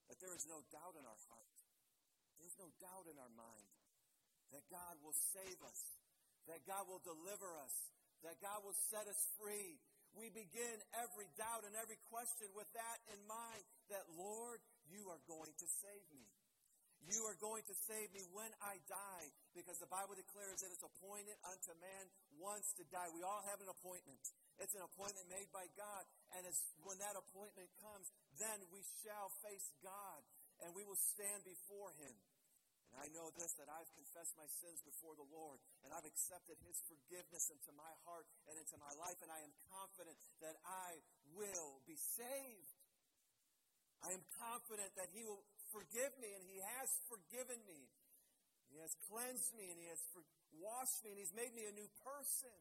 But 0.07 0.17
there 0.19 0.33
is 0.33 0.45
no 0.49 0.59
doubt 0.73 0.97
in 0.97 1.05
our 1.05 1.21
heart. 1.29 1.55
There's 2.41 2.57
no 2.57 2.71
doubt 2.81 3.05
in 3.07 3.17
our 3.19 3.33
mind 3.35 3.69
that 4.55 4.65
God 4.73 4.97
will 5.05 5.15
save 5.35 5.59
us, 5.61 5.81
that 6.49 6.65
God 6.65 6.89
will 6.89 7.03
deliver 7.05 7.49
us, 7.61 7.75
that 8.25 8.41
God 8.41 8.65
will 8.65 8.75
set 8.89 9.05
us 9.05 9.21
free. 9.37 9.77
We 10.17 10.33
begin 10.33 10.81
every 10.97 11.29
doubt 11.37 11.69
and 11.69 11.77
every 11.77 12.01
question 12.09 12.49
with 12.57 12.65
that 12.73 12.97
in 13.13 13.21
mind 13.29 13.61
that, 13.93 14.09
Lord, 14.17 14.57
you 14.89 15.05
are 15.13 15.21
going 15.29 15.53
to 15.53 15.67
save 15.69 16.05
me. 16.09 16.25
You 17.05 17.23
are 17.29 17.37
going 17.39 17.63
to 17.63 17.75
save 17.87 18.11
me 18.11 18.25
when 18.35 18.49
I 18.59 18.81
die 18.89 19.27
because 19.55 19.79
the 19.79 19.87
Bible 19.87 20.17
declares 20.19 20.59
that 20.65 20.73
it's 20.73 20.83
appointed 20.83 21.37
unto 21.47 21.71
man 21.79 22.05
once 22.41 22.73
to 22.75 22.83
die. 22.91 23.07
We 23.15 23.23
all 23.23 23.45
have 23.47 23.61
an 23.63 23.71
appointment. 23.71 24.19
It's 24.59 24.75
an 24.75 24.83
appointment 24.83 25.27
made 25.31 25.47
by 25.55 25.67
God. 25.79 26.03
And 26.35 26.43
it's 26.43 26.61
when 26.83 26.99
that 26.99 27.15
appointment 27.15 27.71
comes, 27.79 28.11
then 28.37 28.59
we 28.69 28.83
shall 29.01 29.31
face 29.43 29.71
God 29.79 30.21
and 30.63 30.75
we 30.75 30.83
will 30.83 30.99
stand 30.99 31.47
before 31.47 31.95
him. 31.95 32.15
And 32.89 33.05
I 33.05 33.07
know 33.13 33.29
this 33.37 33.53
that 33.61 33.69
I've 33.69 33.89
confessed 33.93 34.33
my 34.33 34.49
sins 34.49 34.81
before 34.81 35.13
the 35.13 35.27
Lord, 35.29 35.61
and 35.85 35.93
I've 35.93 36.09
accepted 36.09 36.57
His 36.65 36.81
forgiveness 36.89 37.53
into 37.53 37.69
my 37.77 37.93
heart 38.01 38.25
and 38.49 38.57
into 38.57 38.81
my 38.81 38.89
life, 38.97 39.21
and 39.21 39.29
I 39.29 39.45
am 39.45 39.53
confident 39.69 40.17
that 40.41 40.57
I 40.65 40.97
will 41.37 41.85
be 41.85 41.93
saved. 41.93 42.73
I 44.01 44.09
am 44.09 44.25
confident 44.41 44.89
that 44.97 45.13
He 45.13 45.21
will 45.21 45.45
forgive 45.69 46.17
me, 46.17 46.33
and 46.33 46.41
He 46.49 46.57
has 46.65 46.89
forgiven 47.05 47.61
me. 47.69 47.93
He 48.73 48.81
has 48.81 48.97
cleansed 49.05 49.53
me, 49.53 49.69
and 49.69 49.77
He 49.77 49.89
has 49.93 50.01
washed 50.57 51.05
me, 51.05 51.13
and 51.13 51.19
He's 51.21 51.35
made 51.37 51.53
me 51.53 51.69
a 51.69 51.75
new 51.77 51.89
person. 52.01 52.57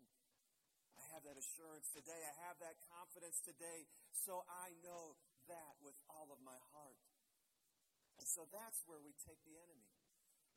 Have 1.16 1.24
that 1.24 1.40
assurance 1.40 1.88
today. 1.90 2.20
I 2.20 2.34
have 2.46 2.60
that 2.60 2.76
confidence 2.92 3.40
today. 3.42 3.88
So 4.12 4.44
I 4.46 4.76
know 4.84 5.16
that 5.48 5.74
with 5.80 5.96
all 6.12 6.28
of 6.30 6.38
my 6.44 6.56
heart. 6.76 7.00
And 8.20 8.26
so 8.28 8.44
that's 8.50 8.84
where 8.84 9.00
we 9.00 9.16
take 9.24 9.40
the 9.46 9.56
enemy. 9.56 9.88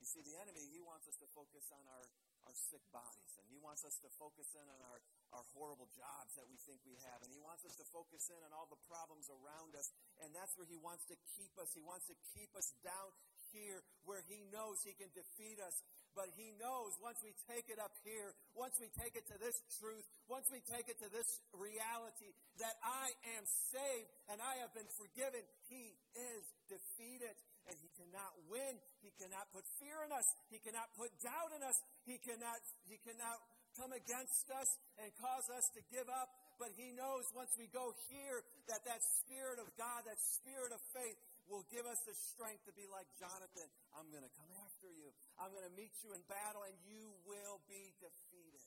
You 0.01 0.09
see, 0.09 0.25
the 0.25 0.33
enemy, 0.41 0.65
he 0.73 0.81
wants 0.81 1.05
us 1.05 1.13
to 1.21 1.29
focus 1.29 1.69
on 1.69 1.85
our, 1.85 2.05
our 2.49 2.57
sick 2.57 2.81
bodies, 2.89 3.37
and 3.37 3.45
he 3.53 3.61
wants 3.61 3.85
us 3.85 4.01
to 4.01 4.09
focus 4.17 4.49
in 4.57 4.65
on 4.65 4.81
our, 4.81 4.97
our 5.37 5.45
horrible 5.53 5.85
jobs 5.93 6.33
that 6.41 6.49
we 6.49 6.57
think 6.65 6.81
we 6.81 6.97
have, 7.05 7.21
and 7.21 7.29
he 7.29 7.37
wants 7.37 7.61
us 7.69 7.77
to 7.77 7.85
focus 7.93 8.25
in 8.33 8.41
on 8.41 8.49
all 8.49 8.65
the 8.65 8.81
problems 8.89 9.29
around 9.29 9.77
us, 9.77 9.93
and 10.25 10.33
that's 10.33 10.57
where 10.57 10.65
he 10.65 10.81
wants 10.81 11.05
to 11.05 11.13
keep 11.37 11.53
us. 11.61 11.69
He 11.77 11.85
wants 11.85 12.09
to 12.09 12.17
keep 12.33 12.49
us 12.57 12.73
down 12.81 13.13
here 13.53 13.85
where 14.01 14.25
he 14.25 14.41
knows 14.49 14.81
he 14.81 14.97
can 14.97 15.13
defeat 15.13 15.61
us. 15.61 15.85
But 16.12 16.28
he 16.36 16.52
knows 16.60 16.91
once 17.00 17.24
we 17.24 17.32
take 17.47 17.71
it 17.71 17.80
up 17.80 17.95
here, 18.04 18.36
once 18.52 18.76
we 18.84 18.91
take 19.00 19.15
it 19.15 19.24
to 19.32 19.38
this 19.39 19.56
truth, 19.80 20.04
once 20.28 20.47
we 20.52 20.60
take 20.67 20.91
it 20.91 21.00
to 21.00 21.08
this 21.08 21.39
reality 21.56 22.36
that 22.60 22.76
I 22.84 23.15
am 23.39 23.43
saved 23.47 24.12
and 24.28 24.43
I 24.43 24.60
have 24.60 24.76
been 24.76 24.89
forgiven, 25.00 25.39
he 25.71 25.95
is 26.15 26.43
defeated 26.67 27.36
and 27.69 27.76
he 27.80 27.89
cannot 27.95 28.34
win. 28.52 28.76
He 29.00 29.12
cannot 29.15 29.47
put 29.56 29.63
fear 29.80 30.04
in 30.04 30.12
us. 30.12 30.28
He 30.52 30.60
cannot 30.60 30.91
put 31.00 31.13
doubt 31.24 31.56
in 31.56 31.63
us. 31.63 31.78
He 32.04 32.19
cannot, 32.19 32.60
he 32.89 33.00
cannot 33.08 33.39
come 33.80 33.95
against 33.95 34.52
us 34.52 34.67
and 35.00 35.08
cause 35.15 35.47
us 35.56 35.65
to 35.80 35.82
give 35.88 36.08
up. 36.12 36.28
But 36.60 36.76
he 36.78 36.93
knows 36.93 37.26
once 37.34 37.56
we 37.58 37.71
go 37.71 37.95
here 38.12 38.43
that 38.69 38.84
that 38.86 39.02
spirit 39.24 39.58
of 39.58 39.71
God, 39.80 40.06
that 40.06 40.19
spirit 40.19 40.69
of 40.76 40.82
faith 40.93 41.17
will 41.50 41.65
give 41.74 41.84
us 41.89 41.97
the 42.06 42.13
strength 42.13 42.63
to 42.69 42.74
be 42.78 42.86
like 42.91 43.10
Jonathan. 43.17 43.67
I'm 43.97 44.08
going 44.13 44.24
to 44.24 44.34
come 44.38 44.50
after 44.82 44.98
you. 44.98 45.13
I'm 45.38 45.54
going 45.54 45.70
to 45.70 45.78
meet 45.78 45.94
you 46.02 46.10
in 46.17 46.26
battle 46.26 46.65
and 46.65 46.74
you 46.82 47.13
will 47.30 47.62
be 47.70 47.94
defeated. 48.02 48.65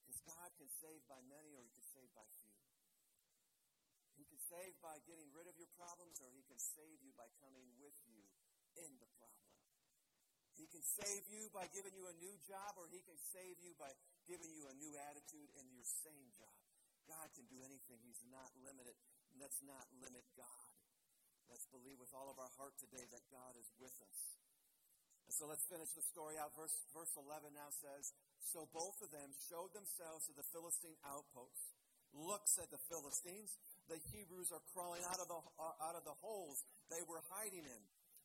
Because 0.00 0.16
God 0.24 0.48
can 0.56 0.64
save 0.80 1.04
by 1.04 1.20
many 1.28 1.52
or 1.52 1.60
he 1.60 1.68
can 1.76 1.84
save 1.92 2.08
by 2.16 2.24
few. 2.40 2.56
He 4.16 4.24
can 4.24 4.40
save 4.40 4.72
by 4.80 4.96
getting 5.04 5.28
rid 5.36 5.44
of 5.44 5.60
your 5.60 5.68
problems 5.76 6.16
or 6.24 6.32
he 6.32 6.40
can 6.48 6.56
save 6.56 7.04
you 7.04 7.12
by 7.20 7.28
coming 7.44 7.68
with 7.76 8.00
you 8.08 8.24
in 8.80 8.96
the 8.96 9.10
problem. 9.20 9.52
He 10.56 10.64
can 10.72 10.80
save 10.80 11.28
you 11.28 11.52
by 11.52 11.68
giving 11.76 11.92
you 11.92 12.08
a 12.08 12.16
new 12.16 12.32
job 12.48 12.80
or 12.80 12.88
he 12.88 13.04
can 13.04 13.20
save 13.36 13.60
you 13.60 13.76
by 13.76 13.92
giving 14.24 14.48
you 14.56 14.72
a 14.72 14.78
new 14.80 14.96
attitude 15.12 15.52
in 15.60 15.68
your 15.68 15.84
same 15.84 16.32
job. 16.32 16.56
God 17.04 17.28
can 17.36 17.44
do 17.52 17.60
anything. 17.60 18.00
He's 18.08 18.24
not 18.32 18.48
limited. 18.64 18.96
Let's 19.36 19.60
not 19.68 19.84
limit 20.00 20.24
God. 20.32 20.72
Let's 21.52 21.68
believe 21.68 22.00
with 22.00 22.16
all 22.16 22.32
of 22.32 22.40
our 22.40 22.50
heart 22.56 22.72
today 22.80 23.04
that 23.12 23.24
God 23.28 23.52
is 23.60 23.68
with 23.76 23.92
us. 24.00 24.35
So 25.34 25.50
let's 25.50 25.66
finish 25.66 25.90
the 25.92 26.06
story 26.06 26.38
out. 26.38 26.54
Verse, 26.54 26.74
verse 26.94 27.10
11 27.18 27.50
now 27.52 27.70
says 27.70 28.14
So 28.38 28.70
both 28.70 28.96
of 29.02 29.10
them 29.10 29.34
showed 29.50 29.74
themselves 29.74 30.30
to 30.30 30.34
the 30.38 30.46
Philistine 30.54 30.96
outposts. 31.02 31.74
Look, 32.14 32.46
said 32.48 32.70
the 32.72 32.80
Philistines, 32.88 33.52
the 33.90 34.00
Hebrews 34.14 34.54
are 34.54 34.62
crawling 34.72 35.04
out 35.04 35.20
of 35.20 35.28
the, 35.28 35.40
uh, 35.60 35.84
out 35.84 35.98
of 35.98 36.06
the 36.06 36.16
holes 36.24 36.64
they 36.88 37.02
were 37.04 37.20
hiding 37.28 37.66
in. 37.66 37.82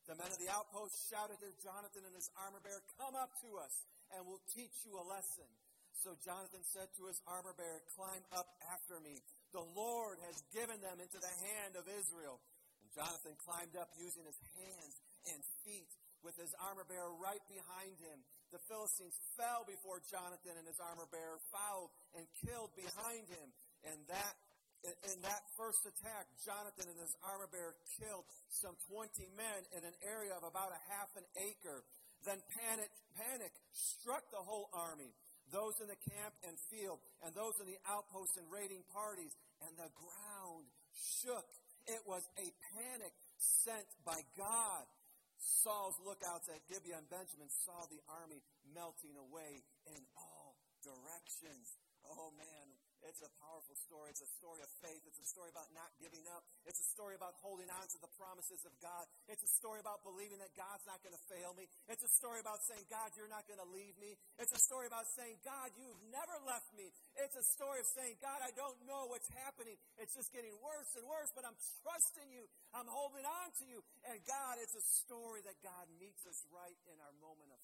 The 0.09 0.17
men 0.17 0.31
of 0.31 0.39
the 0.41 0.49
outpost 0.49 0.97
shouted 1.09 1.37
to 1.41 1.49
Jonathan 1.61 2.07
and 2.07 2.15
his 2.15 2.29
armor 2.39 2.61
bearer, 2.63 2.81
Come 2.97 3.13
up 3.13 3.35
to 3.45 3.59
us, 3.61 3.73
and 4.15 4.25
we'll 4.25 4.41
teach 4.53 4.73
you 4.87 4.97
a 4.97 5.05
lesson. 5.05 5.49
So 6.01 6.17
Jonathan 6.25 6.65
said 6.65 6.89
to 6.97 7.05
his 7.05 7.21
armor 7.29 7.53
bearer, 7.53 7.83
Climb 7.93 8.25
up 8.33 8.49
after 8.73 8.97
me. 9.03 9.21
The 9.53 9.61
Lord 9.77 10.17
has 10.25 10.41
given 10.49 10.81
them 10.81 10.97
into 10.97 11.21
the 11.21 11.35
hand 11.45 11.77
of 11.77 11.85
Israel. 11.85 12.41
And 12.81 12.89
Jonathan 12.95 13.37
climbed 13.45 13.77
up 13.77 13.93
using 13.99 14.25
his 14.25 14.39
hands 14.57 14.95
and 15.29 15.39
feet 15.61 15.91
with 16.23 16.37
his 16.37 16.53
armor 16.61 16.85
bearer 16.85 17.13
right 17.17 17.43
behind 17.49 17.97
him. 18.01 18.17
The 18.51 18.61
Philistines 18.67 19.15
fell 19.39 19.63
before 19.63 20.03
Jonathan 20.11 20.59
and 20.59 20.67
his 20.67 20.79
armor 20.81 21.07
bearer, 21.07 21.39
fouled 21.49 21.91
and 22.17 22.25
killed 22.43 22.71
behind 22.75 23.25
him. 23.31 23.47
And 23.87 23.97
that 24.11 24.33
in 24.81 25.21
that 25.21 25.45
first 25.53 25.85
attack, 25.85 26.25
Jonathan 26.41 26.89
and 26.89 26.97
his 26.97 27.13
armor 27.21 27.45
bearer 27.53 27.77
killed 28.01 28.25
some 28.49 28.73
20 28.89 29.29
men 29.37 29.59
in 29.77 29.85
an 29.85 29.93
area 30.01 30.33
of 30.33 30.41
about 30.41 30.73
a 30.73 30.81
half 30.89 31.13
an 31.13 31.25
acre. 31.37 31.85
Then 32.25 32.41
panic, 32.57 32.89
panic 33.17 33.53
struck 33.73 34.25
the 34.33 34.41
whole 34.41 34.69
army, 34.73 35.13
those 35.53 35.77
in 35.81 35.89
the 35.89 36.01
camp 36.09 36.33
and 36.45 36.57
field, 36.73 36.97
and 37.21 37.33
those 37.37 37.53
in 37.61 37.69
the 37.69 37.77
outposts 37.89 38.37
and 38.37 38.45
raiding 38.49 38.81
parties, 38.89 39.33
and 39.61 39.73
the 39.77 39.89
ground 39.93 40.65
shook. 40.93 41.45
It 41.85 42.01
was 42.05 42.25
a 42.37 42.47
panic 42.73 43.13
sent 43.37 43.89
by 44.05 44.17
God. 44.37 44.85
Saul's 45.41 45.97
lookouts 46.05 46.45
at 46.53 46.61
Gibeah 46.69 47.01
and 47.01 47.09
Benjamin 47.09 47.49
saw 47.65 47.89
the 47.89 48.01
army 48.21 48.45
melting 48.77 49.17
away 49.17 49.65
in 49.89 50.01
all 50.13 50.53
directions. 50.85 51.77
Oh 52.05 52.33
man, 52.37 52.65
it's 53.01 53.21
a 53.25 53.31
powerful 53.41 53.73
story. 53.73 54.13
It's 54.13 54.21
a 54.21 54.31
story 54.37 54.61
of 54.61 54.69
faith. 54.81 55.01
It's 55.09 55.17
a 55.17 55.25
story 55.25 55.49
about 55.49 55.69
not 55.73 55.89
giving 55.97 56.21
up. 56.29 56.45
It's 56.69 56.77
a 56.77 56.89
story 56.93 57.17
about 57.17 57.33
holding 57.41 57.69
on 57.73 57.85
to 57.89 57.99
the 58.01 58.09
promises 58.13 58.61
of 58.65 58.73
God. 58.77 59.09
It's 59.25 59.41
a 59.41 59.51
story 59.57 59.81
about 59.81 60.05
believing 60.05 60.37
that 60.41 60.53
God's 60.53 60.85
not 60.85 61.01
going 61.01 61.17
to 61.17 61.23
fail 61.29 61.57
me. 61.57 61.65
It's 61.89 62.05
a 62.05 62.11
story 62.13 62.37
about 62.41 62.61
saying, 62.69 62.85
God, 62.93 63.09
you're 63.17 63.29
not 63.29 63.49
going 63.49 63.61
to 63.61 63.69
leave 63.73 63.97
me. 63.97 64.17
It's 64.37 64.53
a 64.53 64.61
story 64.61 64.85
about 64.85 65.09
saying, 65.17 65.41
God, 65.41 65.73
you've 65.77 66.01
never 66.13 66.37
left 66.45 66.69
me. 66.77 66.93
It's 67.21 67.37
a 67.37 67.45
story 67.53 67.77
of 67.77 67.87
saying, 67.93 68.17
God, 68.17 68.41
I 68.41 68.49
don't 68.57 68.77
know 68.89 69.05
what's 69.05 69.29
happening. 69.45 69.77
It's 70.01 70.17
just 70.17 70.33
getting 70.33 70.57
worse 70.57 70.89
and 70.97 71.05
worse, 71.05 71.29
but 71.37 71.45
I'm 71.45 71.57
trusting 71.85 72.33
you. 72.33 72.49
I'm 72.73 72.89
holding 72.89 73.21
on 73.21 73.47
to 73.61 73.63
you. 73.69 73.85
And 74.09 74.17
God, 74.25 74.57
it's 74.57 74.73
a 74.73 74.85
story 75.05 75.45
that 75.45 75.57
God 75.61 75.85
meets 76.01 76.25
us 76.25 76.41
right 76.49 76.77
in 76.89 76.97
our 76.97 77.13
moment 77.21 77.53
of. 77.53 77.61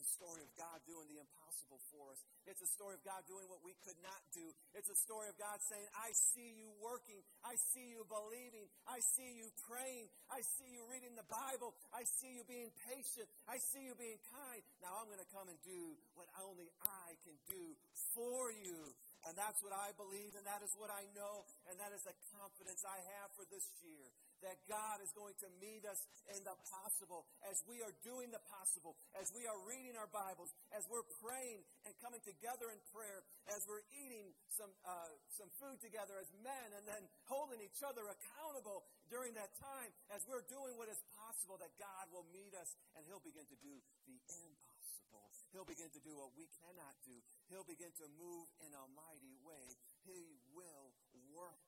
It's 0.00 0.16
a 0.16 0.16
story 0.16 0.40
of 0.40 0.48
God 0.56 0.80
doing 0.88 1.04
the 1.12 1.20
impossible 1.20 1.76
for 1.92 2.08
us. 2.08 2.24
It's 2.48 2.64
a 2.64 2.70
story 2.72 2.96
of 2.96 3.04
God 3.04 3.20
doing 3.28 3.44
what 3.52 3.60
we 3.60 3.76
could 3.84 4.00
not 4.00 4.16
do. 4.32 4.48
It's 4.72 4.88
a 4.88 4.96
story 4.96 5.28
of 5.28 5.36
God 5.36 5.60
saying, 5.60 5.84
I 5.92 6.08
see 6.16 6.56
you 6.56 6.72
working. 6.80 7.20
I 7.44 7.52
see 7.68 7.92
you 7.92 8.00
believing. 8.08 8.64
I 8.88 8.96
see 9.12 9.36
you 9.36 9.52
praying. 9.68 10.08
I 10.32 10.40
see 10.56 10.72
you 10.72 10.88
reading 10.88 11.12
the 11.20 11.28
Bible. 11.28 11.76
I 11.92 12.08
see 12.08 12.32
you 12.32 12.48
being 12.48 12.72
patient. 12.88 13.28
I 13.44 13.60
see 13.60 13.84
you 13.84 13.92
being 14.00 14.16
kind. 14.32 14.64
Now 14.80 14.96
I'm 15.04 15.12
going 15.12 15.20
to 15.20 15.32
come 15.36 15.52
and 15.52 15.60
do 15.60 15.92
what 16.16 16.32
only 16.48 16.72
I 16.80 17.12
can 17.20 17.36
do 17.44 17.76
for 18.16 18.48
you. 18.56 18.96
And 19.28 19.36
that's 19.36 19.60
what 19.60 19.76
I 19.76 19.92
believe, 20.00 20.32
and 20.32 20.48
that 20.48 20.64
is 20.64 20.72
what 20.80 20.88
I 20.88 21.04
know, 21.12 21.44
and 21.68 21.76
that 21.76 21.92
is 21.92 22.00
the 22.08 22.16
confidence 22.32 22.80
I 22.88 22.96
have 23.20 23.28
for 23.36 23.44
this 23.52 23.68
year 23.84 24.08
that 24.42 24.56
God 24.68 25.00
is 25.04 25.12
going 25.12 25.36
to 25.44 25.48
meet 25.60 25.84
us 25.84 26.00
in 26.32 26.40
the 26.44 26.56
possible 26.68 27.28
as 27.48 27.60
we 27.68 27.84
are 27.84 27.92
doing 28.04 28.32
the 28.32 28.42
possible, 28.48 28.96
as 29.16 29.28
we 29.36 29.44
are 29.44 29.58
reading 29.68 29.96
our 29.96 30.08
Bibles, 30.08 30.50
as 30.72 30.84
we're 30.88 31.06
praying 31.20 31.60
and 31.84 31.92
coming 32.00 32.20
together 32.24 32.72
in 32.72 32.80
prayer, 32.92 33.24
as 33.52 33.60
we're 33.68 33.84
eating 33.92 34.32
some, 34.56 34.72
uh, 34.84 35.12
some 35.36 35.50
food 35.60 35.78
together 35.80 36.16
as 36.20 36.28
men 36.40 36.68
and 36.76 36.84
then 36.88 37.02
holding 37.28 37.60
each 37.60 37.80
other 37.84 38.04
accountable 38.08 38.84
during 39.12 39.34
that 39.36 39.52
time, 39.60 39.90
as 40.14 40.24
we're 40.24 40.44
doing 40.48 40.76
what 40.80 40.88
is 40.88 41.00
possible, 41.16 41.60
that 41.60 41.72
God 41.76 42.08
will 42.14 42.26
meet 42.32 42.54
us 42.56 42.70
and 42.96 43.04
He'll 43.06 43.22
begin 43.22 43.44
to 43.44 43.58
do 43.60 43.74
the 44.06 44.18
impossible. 44.30 45.26
He'll 45.50 45.66
begin 45.66 45.90
to 45.90 46.02
do 46.06 46.14
what 46.14 46.30
we 46.38 46.46
cannot 46.62 46.94
do. 47.02 47.16
He'll 47.50 47.66
begin 47.66 47.90
to 47.98 48.06
move 48.22 48.46
in 48.62 48.70
a 48.70 48.84
mighty 48.94 49.34
way. 49.42 49.66
He 50.06 50.38
will 50.54 50.94
work 51.34 51.58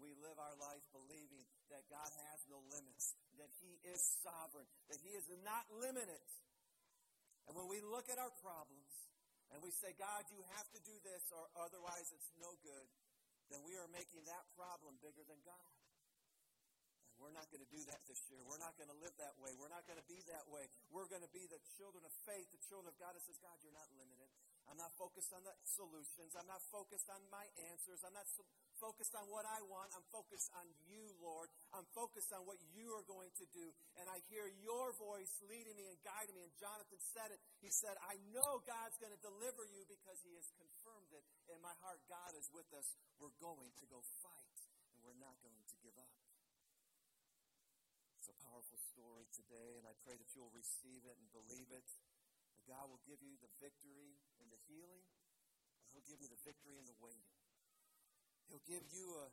we 0.00 0.16
live 0.18 0.36
our 0.40 0.56
life 0.58 0.84
believing 0.90 1.44
that 1.68 1.84
God 1.92 2.10
has 2.28 2.40
no 2.48 2.60
limits, 2.72 3.14
that 3.36 3.52
He 3.60 3.78
is 3.86 4.00
sovereign, 4.24 4.66
that 4.88 5.00
He 5.00 5.12
is 5.14 5.28
not 5.44 5.64
limited. 5.76 6.20
And 7.46 7.54
when 7.56 7.68
we 7.68 7.80
look 7.84 8.08
at 8.08 8.18
our 8.20 8.32
problems 8.40 8.92
and 9.52 9.60
we 9.60 9.70
say, 9.70 9.92
God, 9.96 10.26
you 10.32 10.40
have 10.56 10.68
to 10.74 10.80
do 10.82 10.96
this 11.02 11.22
or 11.34 11.44
otherwise 11.60 12.08
it's 12.14 12.30
no 12.40 12.50
good, 12.62 12.86
then 13.50 13.60
we 13.66 13.74
are 13.74 13.90
making 13.90 14.22
that 14.30 14.44
problem 14.54 14.94
bigger 15.02 15.26
than 15.26 15.38
God. 15.42 15.72
And 17.18 17.18
we're 17.18 17.34
not 17.34 17.50
going 17.50 17.60
to 17.60 17.72
do 17.74 17.82
that 17.90 18.00
this 18.06 18.22
year. 18.30 18.40
We're 18.46 18.62
not 18.62 18.78
going 18.78 18.88
to 18.88 18.98
live 19.02 19.12
that 19.18 19.34
way. 19.42 19.52
We're 19.58 19.72
not 19.72 19.84
going 19.90 19.98
to 19.98 20.08
be 20.08 20.22
that 20.30 20.46
way. 20.48 20.70
We're 20.94 21.10
going 21.10 21.26
to 21.26 21.34
be 21.34 21.44
the 21.50 21.58
children 21.76 22.06
of 22.06 22.14
faith, 22.24 22.46
the 22.54 22.62
children 22.70 22.88
of 22.88 22.96
God 22.96 23.18
that 23.18 23.22
says, 23.26 23.36
God, 23.42 23.58
you're 23.60 23.74
not 23.74 23.90
limited. 23.98 24.30
I'm 24.68 24.78
not 24.78 24.92
focused 24.98 25.32
on 25.32 25.42
the 25.42 25.54
solutions. 25.64 26.36
I'm 26.36 26.46
not 26.46 26.62
focused 26.68 27.08
on 27.10 27.20
my 27.32 27.46
answers. 27.72 28.04
I'm 28.04 28.14
not 28.14 28.28
focused 28.78 29.12
on 29.18 29.28
what 29.28 29.44
I 29.44 29.60
want. 29.66 29.92
I'm 29.92 30.06
focused 30.08 30.48
on 30.56 30.66
you, 30.88 31.04
Lord. 31.20 31.52
I'm 31.76 31.84
focused 31.92 32.32
on 32.32 32.46
what 32.48 32.56
you 32.72 32.92
are 32.96 33.04
going 33.04 33.32
to 33.40 33.46
do. 33.50 33.66
And 34.00 34.06
I 34.08 34.20
hear 34.30 34.46
your 34.62 34.94
voice 34.96 35.32
leading 35.50 35.76
me 35.76 35.90
and 35.90 35.98
guiding 36.06 36.32
me. 36.32 36.46
And 36.46 36.54
Jonathan 36.56 37.00
said 37.12 37.34
it. 37.34 37.40
He 37.60 37.68
said, 37.68 37.98
I 38.06 38.16
know 38.32 38.62
God's 38.64 38.96
going 38.96 39.12
to 39.12 39.22
deliver 39.22 39.66
you 39.68 39.84
because 39.90 40.20
he 40.24 40.32
has 40.38 40.48
confirmed 40.56 41.12
it 41.12 41.24
in 41.52 41.58
my 41.60 41.74
heart. 41.84 42.00
God 42.08 42.32
is 42.38 42.48
with 42.54 42.68
us. 42.72 42.96
We're 43.20 43.34
going 43.42 43.74
to 43.80 43.84
go 43.90 44.00
fight, 44.24 44.58
and 44.96 45.04
we're 45.04 45.18
not 45.20 45.36
going 45.44 45.60
to 45.60 45.76
give 45.84 45.96
up. 46.00 46.14
It's 48.16 48.32
a 48.32 48.36
powerful 48.48 48.80
story 48.80 49.28
today, 49.32 49.76
and 49.76 49.84
I 49.84 49.92
pray 50.04 50.16
that 50.16 50.30
you'll 50.32 50.52
receive 50.56 51.04
it 51.04 51.16
and 51.20 51.28
believe 51.32 51.68
it. 51.72 51.88
God 52.70 52.86
will 52.86 53.02
give 53.02 53.18
you 53.18 53.34
the 53.42 53.50
victory 53.58 54.14
and 54.38 54.46
the 54.46 54.60
healing, 54.70 55.02
He'll 55.90 56.06
give 56.06 56.22
you 56.22 56.30
the 56.30 56.38
victory 56.46 56.78
and 56.78 56.86
the 56.86 56.94
waiting. 57.02 57.34
He'll 58.46 58.62
give 58.62 58.86
you 58.94 59.10
a 59.18 59.26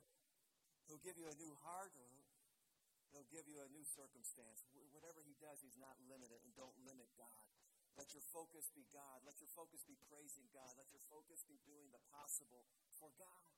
he'll 0.90 1.02
give 1.06 1.14
you 1.14 1.30
a 1.30 1.36
new 1.38 1.54
heart 1.62 1.94
or 1.94 2.10
he'll 3.14 3.30
give 3.30 3.46
you 3.46 3.62
a 3.62 3.70
new 3.70 3.86
circumstance. 3.86 4.66
Whatever 4.90 5.22
he 5.22 5.38
does, 5.38 5.62
he's 5.62 5.78
not 5.78 5.94
limited 6.10 6.42
and 6.42 6.50
don't 6.58 6.74
limit 6.82 7.06
God. 7.14 7.46
Let 7.94 8.10
your 8.14 8.22
focus 8.30 8.70
be 8.74 8.86
God. 8.94 9.22
Let 9.26 9.38
your 9.42 9.50
focus 9.54 9.82
be 9.86 9.98
praising 10.10 10.46
God. 10.54 10.70
Let 10.78 10.90
your 10.90 11.02
focus 11.10 11.42
be 11.46 11.58
doing 11.66 11.90
the 11.94 12.02
possible 12.14 12.66
for 12.98 13.10
God. 13.18 13.54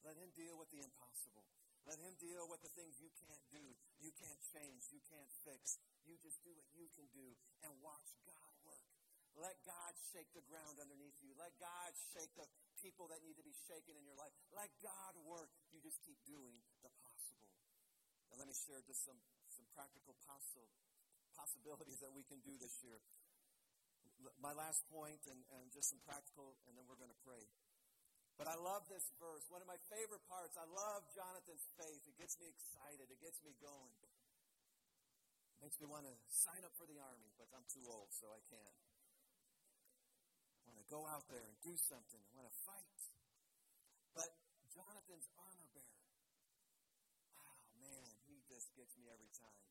Let 0.00 0.16
him 0.16 0.32
deal 0.32 0.56
with 0.56 0.72
the 0.72 0.80
impossible. 0.80 1.44
Let 1.84 2.00
him 2.00 2.16
deal 2.20 2.48
with 2.48 2.60
the 2.64 2.72
things 2.72 3.00
you 3.00 3.12
can't 3.24 3.44
do, 3.48 3.64
you 4.00 4.12
can't 4.12 4.40
change, 4.52 4.92
you 4.92 5.00
can't 5.08 5.32
fix. 5.44 5.80
You 6.04 6.16
just 6.20 6.40
do 6.44 6.52
what 6.52 6.68
you 6.76 6.88
can 6.92 7.08
do 7.12 7.36
and 7.64 7.72
watch 7.80 8.16
God. 8.24 8.49
Let 9.38 9.56
God 9.62 9.92
shake 10.10 10.30
the 10.34 10.42
ground 10.50 10.82
underneath 10.82 11.16
you. 11.22 11.32
Let 11.38 11.54
God 11.62 11.90
shake 12.12 12.34
the 12.34 12.48
people 12.82 13.06
that 13.12 13.22
need 13.22 13.38
to 13.38 13.46
be 13.46 13.54
shaken 13.68 13.94
in 13.94 14.04
your 14.04 14.18
life. 14.18 14.32
Let 14.50 14.72
God 14.82 15.14
work. 15.22 15.52
You 15.70 15.78
just 15.84 16.00
keep 16.02 16.18
doing 16.26 16.58
the 16.82 16.90
possible. 17.04 17.52
And 18.32 18.38
let 18.40 18.46
me 18.50 18.56
share 18.56 18.82
just 18.82 19.06
some, 19.06 19.18
some 19.52 19.66
practical 19.74 20.16
possible, 20.26 20.70
possibilities 21.34 22.00
that 22.02 22.10
we 22.10 22.26
can 22.26 22.42
do 22.42 22.58
this 22.58 22.74
year. 22.82 22.98
My 24.36 24.52
last 24.52 24.84
point 24.92 25.24
and, 25.30 25.40
and 25.56 25.72
just 25.72 25.88
some 25.88 26.02
practical, 26.04 26.58
and 26.68 26.76
then 26.76 26.84
we're 26.84 27.00
going 27.00 27.12
to 27.12 27.22
pray. 27.24 27.40
But 28.36 28.48
I 28.48 28.56
love 28.56 28.88
this 28.88 29.04
verse. 29.20 29.44
One 29.52 29.60
of 29.60 29.68
my 29.68 29.80
favorite 29.92 30.24
parts. 30.28 30.56
I 30.56 30.64
love 30.64 31.04
Jonathan's 31.12 31.64
faith. 31.76 32.00
It 32.08 32.16
gets 32.16 32.36
me 32.40 32.48
excited. 32.48 33.08
It 33.08 33.20
gets 33.20 33.40
me 33.44 33.52
going. 33.60 33.92
It 34.00 34.12
makes 35.60 35.76
me 35.76 35.88
want 35.88 36.08
to 36.08 36.14
sign 36.28 36.64
up 36.64 36.72
for 36.76 36.88
the 36.88 36.96
army, 37.00 37.28
but 37.36 37.48
I'm 37.52 37.68
too 37.68 37.84
old, 37.88 38.08
so 38.16 38.32
I 38.32 38.40
can't 38.48 38.76
want 40.70 40.86
to 40.86 40.86
go 40.86 41.02
out 41.10 41.26
there 41.26 41.42
and 41.42 41.54
do 41.66 41.74
something. 41.74 42.22
I 42.22 42.30
want 42.38 42.46
to 42.46 42.56
fight. 42.62 42.98
But 44.14 44.30
Jonathan's 44.70 45.26
armor 45.34 45.66
bearer, 45.74 46.06
wow, 47.34 47.58
man, 47.82 48.06
he 48.30 48.38
just 48.46 48.70
gets 48.78 48.94
me 48.94 49.10
every 49.10 49.34
time. 49.34 49.66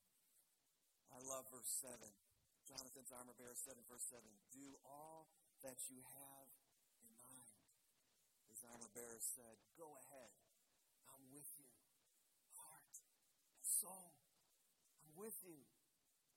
I 1.15 1.23
love 1.23 1.47
verse 1.55 1.71
7. 1.79 1.95
Jonathan's 2.67 3.15
armor 3.15 3.31
bearer 3.39 3.55
said 3.55 3.79
in 3.79 3.85
verse 3.87 4.03
7 4.11 4.19
Do 4.51 4.75
all 4.83 5.31
that 5.63 5.79
you 5.87 6.03
have 6.03 6.47
in 6.99 7.15
mind. 7.15 7.47
His 8.51 8.59
armor 8.67 8.91
bearer 8.91 9.23
said, 9.23 9.55
Go 9.79 9.95
ahead. 9.95 10.35
I'm 11.15 11.23
with 11.31 11.47
you. 11.55 11.71
Heart 12.59 12.93
and 13.55 13.63
soul. 13.63 14.19
I'm 14.99 15.15
with 15.15 15.39
you. 15.47 15.63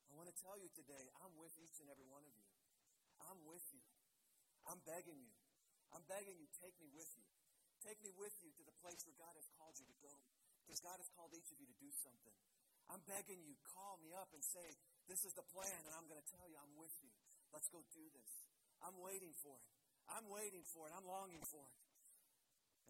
I 0.07 0.15
want 0.15 0.31
to 0.31 0.39
tell 0.39 0.55
you 0.55 0.71
today, 0.71 1.11
I'm 1.19 1.35
with 1.35 1.53
each 1.59 1.83
and 1.83 1.91
every 1.91 2.07
one 2.07 2.23
of 2.23 2.33
you. 2.39 2.47
I'm 3.27 3.43
with 3.43 3.67
you. 3.75 3.82
I'm 4.67 4.81
begging 4.87 5.19
you. 5.19 5.35
I'm 5.93 6.05
begging 6.09 6.39
you, 6.41 6.49
take 6.59 6.75
me 6.81 6.89
with 6.95 7.11
you. 7.19 7.27
Take 7.83 7.99
me 8.01 8.15
with 8.15 8.33
you 8.41 8.55
to 8.55 8.63
the 8.63 8.77
place 8.79 9.03
where 9.05 9.19
God 9.19 9.35
has 9.35 9.49
called 9.59 9.75
you 9.77 9.87
to 9.91 9.97
go. 10.01 10.15
Because 10.63 10.79
God 10.79 10.97
has 11.03 11.11
called 11.19 11.35
each 11.35 11.51
of 11.51 11.59
you 11.59 11.67
to 11.67 11.79
do 11.83 11.91
something. 11.91 12.37
I'm 12.87 13.03
begging 13.11 13.43
you, 13.43 13.59
call 13.75 13.99
me 13.99 14.15
up 14.15 14.31
and 14.31 14.43
say, 14.43 14.67
This 15.11 15.27
is 15.27 15.35
the 15.35 15.47
plan, 15.51 15.83
and 15.87 15.93
I'm 15.99 16.07
going 16.07 16.21
to 16.21 16.31
tell 16.31 16.47
you 16.47 16.55
I'm 16.59 16.75
with 16.79 16.95
you. 17.03 17.11
Let's 17.51 17.69
go 17.69 17.83
do 17.91 18.07
this. 18.15 18.33
I'm 18.81 18.97
waiting 19.03 19.35
for 19.43 19.55
it. 19.59 19.69
I'm 20.11 20.27
waiting 20.31 20.63
for 20.67 20.87
it. 20.87 20.93
I'm 20.95 21.07
longing 21.07 21.43
for 21.47 21.63
it. 21.63 21.79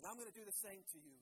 And 0.00 0.08
I'm 0.08 0.16
going 0.16 0.28
to 0.28 0.36
do 0.36 0.44
the 0.44 0.58
same 0.64 0.84
to 0.96 0.98
you. 1.00 1.16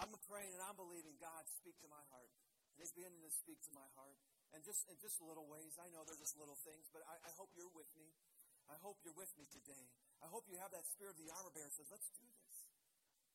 I'm 0.00 0.08
praying 0.28 0.52
and 0.56 0.62
I'm 0.64 0.76
believing 0.76 1.16
God 1.20 1.44
speak 1.60 1.76
to 1.84 1.88
my 1.88 2.00
heart. 2.12 2.32
And 2.72 2.80
He's 2.80 2.92
beginning 2.96 3.20
to 3.24 3.32
speak 3.32 3.60
to 3.68 3.72
my 3.76 3.84
heart. 3.96 4.16
And 4.52 4.60
just 4.64 4.84
in 4.88 4.96
just 5.00 5.16
little 5.24 5.48
ways, 5.48 5.76
I 5.80 5.88
know 5.92 6.04
they're 6.04 6.20
just 6.20 6.36
little 6.36 6.56
things, 6.64 6.84
but 6.92 7.00
I, 7.08 7.16
I 7.24 7.30
hope 7.40 7.52
you're 7.56 7.72
with 7.72 7.88
me. 7.96 8.12
I 8.72 8.80
hope 8.80 8.96
you're 9.04 9.16
with 9.16 9.28
me 9.36 9.44
today. 9.52 9.84
I 10.24 10.32
hope 10.32 10.48
you 10.48 10.56
have 10.56 10.72
that 10.72 10.88
spirit 10.88 11.12
of 11.12 11.20
the 11.20 11.28
armor 11.28 11.52
bearer 11.52 11.68
says, 11.68 11.92
let's 11.92 12.08
do 12.16 12.24
this. 12.24 12.56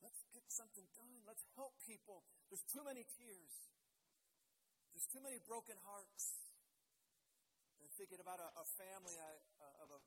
Let's 0.01 0.21
get 0.33 0.49
something 0.49 0.89
done. 0.97 1.21
Let's 1.29 1.45
help 1.53 1.77
people. 1.85 2.25
There's 2.49 2.65
too 2.65 2.81
many 2.81 3.05
tears. 3.05 3.53
There's 4.97 5.05
too 5.13 5.21
many 5.21 5.37
broken 5.45 5.77
hearts. 5.85 6.41
And 7.77 7.85
thinking 8.01 8.17
about 8.17 8.41
a, 8.41 8.49
a 8.49 8.65
family 8.81 9.13
I, 9.13 9.31
uh, 9.61 9.85
of 9.85 9.89
a 9.93 9.99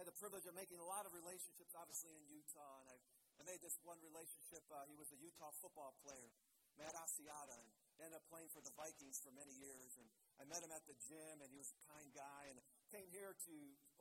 had 0.00 0.08
the 0.08 0.16
privilege 0.16 0.48
of 0.48 0.56
making 0.56 0.80
a 0.80 0.88
lot 0.88 1.04
of 1.04 1.12
relationships, 1.12 1.76
obviously 1.76 2.16
in 2.16 2.24
Utah, 2.24 2.80
and 2.80 2.88
I, 2.88 2.96
I 3.36 3.42
made 3.44 3.60
this 3.60 3.76
one 3.84 4.00
relationship. 4.00 4.64
Uh, 4.72 4.88
he 4.88 4.96
was 4.96 5.12
a 5.12 5.18
Utah 5.20 5.52
football 5.60 5.92
player, 6.00 6.32
Matt 6.80 6.96
Asiata, 6.96 7.52
and 7.60 7.68
ended 8.02 8.18
up 8.18 8.26
playing 8.26 8.50
for 8.50 8.60
the 8.60 8.74
Vikings 8.74 9.22
for 9.22 9.30
many 9.30 9.54
years. 9.54 9.94
And 9.96 10.06
I 10.36 10.44
met 10.50 10.60
him 10.60 10.74
at 10.74 10.82
the 10.90 10.98
gym, 10.98 11.38
and 11.38 11.48
he 11.48 11.56
was 11.56 11.70
a 11.70 11.78
kind 11.86 12.10
guy. 12.10 12.50
And 12.50 12.58
came 12.90 13.08
here 13.08 13.32
to 13.32 13.54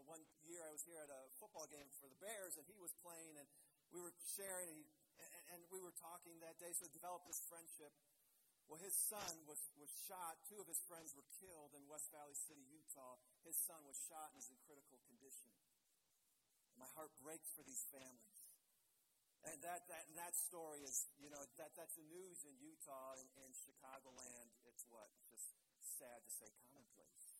one 0.03 0.25
year. 0.43 0.65
I 0.65 0.73
was 0.73 0.83
here 0.83 0.99
at 0.99 1.07
a 1.07 1.31
football 1.39 1.69
game 1.69 1.87
for 2.01 2.09
the 2.09 2.17
Bears, 2.19 2.57
and 2.57 2.65
he 2.67 2.75
was 2.81 2.91
playing, 2.99 3.37
and 3.37 3.47
we 3.93 4.01
were 4.01 4.11
sharing, 4.35 4.67
and, 4.67 4.75
he, 4.83 4.89
and, 5.15 5.43
and 5.55 5.59
we 5.69 5.79
were 5.79 5.95
talking 5.95 6.35
that 6.41 6.57
day. 6.59 6.73
So 6.75 6.89
developed 6.91 7.29
this 7.29 7.39
friendship. 7.45 7.93
Well, 8.67 8.81
his 8.81 8.95
son 8.95 9.45
was, 9.47 9.59
was 9.77 9.91
shot. 10.07 10.41
Two 10.47 10.59
of 10.59 10.67
his 10.67 10.79
friends 10.87 11.11
were 11.11 11.27
killed 11.39 11.75
in 11.75 11.83
West 11.91 12.07
Valley 12.09 12.35
City, 12.35 12.63
Utah. 12.71 13.19
His 13.43 13.59
son 13.67 13.83
was 13.83 13.99
shot 14.07 14.31
and 14.31 14.39
is 14.39 14.47
in 14.47 14.55
critical 14.63 14.97
condition. 15.07 15.51
My 16.79 16.87
heart 16.95 17.11
breaks 17.19 17.51
for 17.51 17.67
these 17.67 17.83
families. 17.91 18.40
And 19.51 19.59
that, 19.67 19.83
that, 19.91 20.07
and 20.07 20.15
that 20.15 20.31
story 20.31 20.79
is, 20.87 21.11
you 21.19 21.27
know, 21.27 21.43
that, 21.59 21.75
that's 21.75 21.99
the 21.99 22.07
news 22.07 22.39
in 22.47 22.55
Utah 22.63 23.19
and 23.19 23.27
in 23.43 23.51
Chicagoland. 23.51 24.47
It's 24.63 24.87
what? 24.87 25.11
Just 25.27 25.51
sad 25.83 26.23
to 26.23 26.31
say 26.31 26.47
commonplace. 26.63 27.35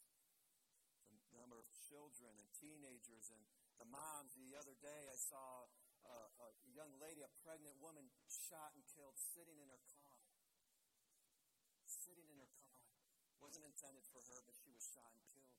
The 1.32 1.40
number 1.40 1.56
of 1.56 1.72
children 1.88 2.36
and 2.36 2.48
teenagers 2.52 3.32
and 3.32 3.40
the 3.80 3.88
moms. 3.88 4.36
The 4.36 4.60
other 4.60 4.76
day 4.84 5.08
I 5.08 5.16
saw 5.16 5.72
a, 6.04 6.52
a 6.52 6.52
young 6.76 6.92
lady, 7.00 7.24
a 7.24 7.32
pregnant 7.48 7.80
woman, 7.80 8.04
shot 8.28 8.76
and 8.76 8.84
killed 8.92 9.16
sitting 9.16 9.56
in 9.64 9.72
her 9.72 9.80
car. 9.96 10.20
Sitting 11.88 12.28
in 12.28 12.44
her 12.44 12.52
car. 12.60 12.76
Wasn't 13.40 13.64
intended 13.64 14.04
for 14.12 14.20
her, 14.20 14.44
but 14.44 14.60
she 14.60 14.68
was 14.76 14.84
shot 14.84 15.16
and 15.16 15.24
killed. 15.32 15.56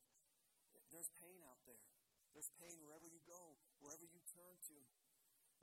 There's 0.93 1.09
pain 1.17 1.41
out 1.49 1.65
there. 1.65 1.81
There's 2.37 2.53
pain 2.61 2.77
wherever 2.85 3.09
you 3.09 3.25
go, 3.25 3.57
wherever 3.81 4.05
you. 4.05 4.22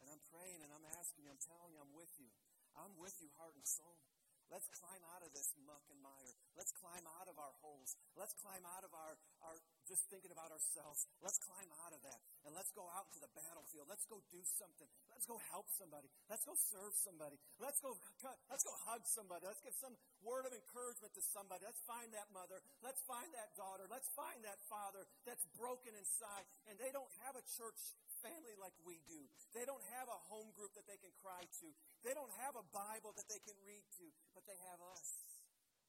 And 0.09 0.17
I'm 0.17 0.25
praying 0.33 0.65
and 0.65 0.73
I'm 0.73 0.89
asking 0.97 1.21
you, 1.21 1.29
I'm 1.29 1.37
telling 1.37 1.69
you, 1.69 1.77
I'm 1.77 1.93
with 1.93 2.09
you. 2.17 2.33
I'm 2.73 2.97
with 2.97 3.13
you, 3.21 3.29
heart 3.37 3.53
and 3.53 3.61
soul. 3.61 3.93
Let's 4.49 4.65
climb 4.73 5.05
out 5.13 5.21
of 5.21 5.29
this 5.37 5.53
muck 5.61 5.85
and 5.93 6.01
mire. 6.01 6.33
Let's 6.57 6.73
climb 6.73 7.05
out 7.21 7.29
of 7.29 7.37
our 7.37 7.53
holes. 7.61 7.93
Let's 8.17 8.33
climb 8.41 8.65
out 8.65 8.81
of 8.81 8.89
our, 8.97 9.13
our 9.45 9.61
just 9.85 10.09
thinking 10.09 10.33
about 10.33 10.49
ourselves. 10.49 11.05
Let's 11.21 11.37
climb 11.37 11.69
out 11.85 11.93
of 11.93 12.01
that. 12.01 12.17
And 12.49 12.57
let's 12.57 12.73
go 12.73 12.89
out 12.97 13.13
to 13.13 13.21
the 13.21 13.29
battlefield. 13.37 13.85
Let's 13.85 14.09
go 14.09 14.25
do 14.33 14.41
something. 14.57 14.89
Let's 15.13 15.29
go 15.29 15.37
help 15.53 15.69
somebody. 15.69 16.09
Let's 16.25 16.41
go 16.49 16.57
serve 16.57 16.97
somebody. 16.97 17.37
Let's 17.61 17.77
go 17.77 17.93
let's 18.49 18.65
go 18.65 18.73
hug 18.89 19.05
somebody. 19.05 19.45
Let's 19.45 19.61
give 19.61 19.77
some 19.77 19.93
word 20.25 20.49
of 20.49 20.53
encouragement 20.57 21.13
to 21.13 21.21
somebody. 21.21 21.69
Let's 21.69 21.85
find 21.85 22.09
that 22.17 22.33
mother. 22.33 22.57
Let's 22.81 23.05
find 23.05 23.29
that 23.37 23.53
daughter. 23.53 23.85
Let's 23.85 24.09
find 24.17 24.41
that 24.49 24.57
father 24.65 25.05
that's 25.29 25.45
broken 25.61 25.93
inside 25.93 26.49
and 26.65 26.73
they 26.81 26.89
don't 26.89 27.13
have 27.21 27.37
a 27.37 27.45
church 27.53 27.77
family 28.21 28.55
like 28.59 28.75
we 28.83 28.99
do. 29.07 29.19
They 29.55 29.63
don't 29.63 29.83
have 29.95 30.07
a 30.11 30.19
home 30.27 30.51
group 30.55 30.75
that 30.75 30.85
they 30.85 30.99
can 30.99 31.11
cry 31.23 31.47
to. 31.63 31.67
They 32.03 32.13
don't 32.13 32.31
have 32.43 32.55
a 32.59 32.65
Bible 32.71 33.15
that 33.15 33.27
they 33.31 33.39
can 33.43 33.55
read 33.63 33.83
to, 33.99 34.05
but 34.35 34.43
they 34.45 34.57
have 34.71 34.79
us. 34.95 35.23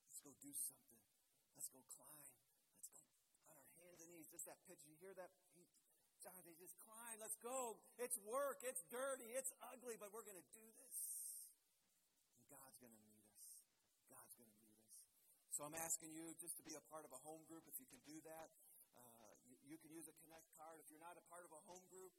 Let's 0.06 0.22
go 0.22 0.32
do 0.38 0.52
something. 0.54 1.00
Let's 1.54 1.70
go 1.70 1.82
climb. 1.92 2.26
Let's 2.78 3.02
go 3.46 3.54
on 3.54 3.62
our 3.62 3.74
hands 3.82 4.00
and 4.02 4.10
knees. 4.14 4.30
Just 4.30 4.46
that 4.46 4.58
picture. 4.66 4.90
You 4.90 4.98
hear 5.02 5.14
that? 5.18 5.30
John, 6.20 6.36
they 6.44 6.52
just 6.60 6.76
climb. 6.84 7.16
Let's 7.16 7.36
go. 7.40 7.80
It's 7.96 8.20
work. 8.28 8.60
It's 8.60 8.84
dirty. 8.92 9.32
It's 9.32 9.52
ugly, 9.72 9.96
but 9.96 10.12
we're 10.12 10.24
going 10.24 10.36
to 10.36 10.50
do 10.52 10.66
this. 10.76 10.96
And 12.36 12.44
God's 12.52 12.76
going 12.76 12.92
to 12.92 13.04
meet 13.08 13.24
us. 13.40 13.48
God's 14.12 14.36
going 14.36 14.52
to 14.52 14.60
meet 14.60 14.76
us. 14.84 15.00
So 15.56 15.64
I'm 15.64 15.76
asking 15.80 16.12
you 16.12 16.36
just 16.36 16.60
to 16.60 16.64
be 16.64 16.76
a 16.76 16.84
part 16.92 17.08
of 17.08 17.12
a 17.16 17.20
home 17.24 17.40
group 17.48 17.64
if 17.64 17.80
you 17.80 17.88
can 17.88 18.04
do 18.04 18.20
that. 18.28 18.52
You 19.70 19.78
can 19.78 19.94
use 19.94 20.10
a 20.10 20.16
Connect 20.26 20.50
card. 20.58 20.82
If 20.82 20.90
you're 20.90 21.02
not 21.02 21.14
a 21.14 21.22
part 21.30 21.46
of 21.46 21.54
a 21.54 21.62
home 21.70 21.86
group, 21.86 22.10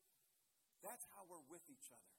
that's 0.79 1.03
how 1.11 1.27
we're 1.27 1.43
with 1.51 1.67
each 1.67 1.91
other. 1.91 2.15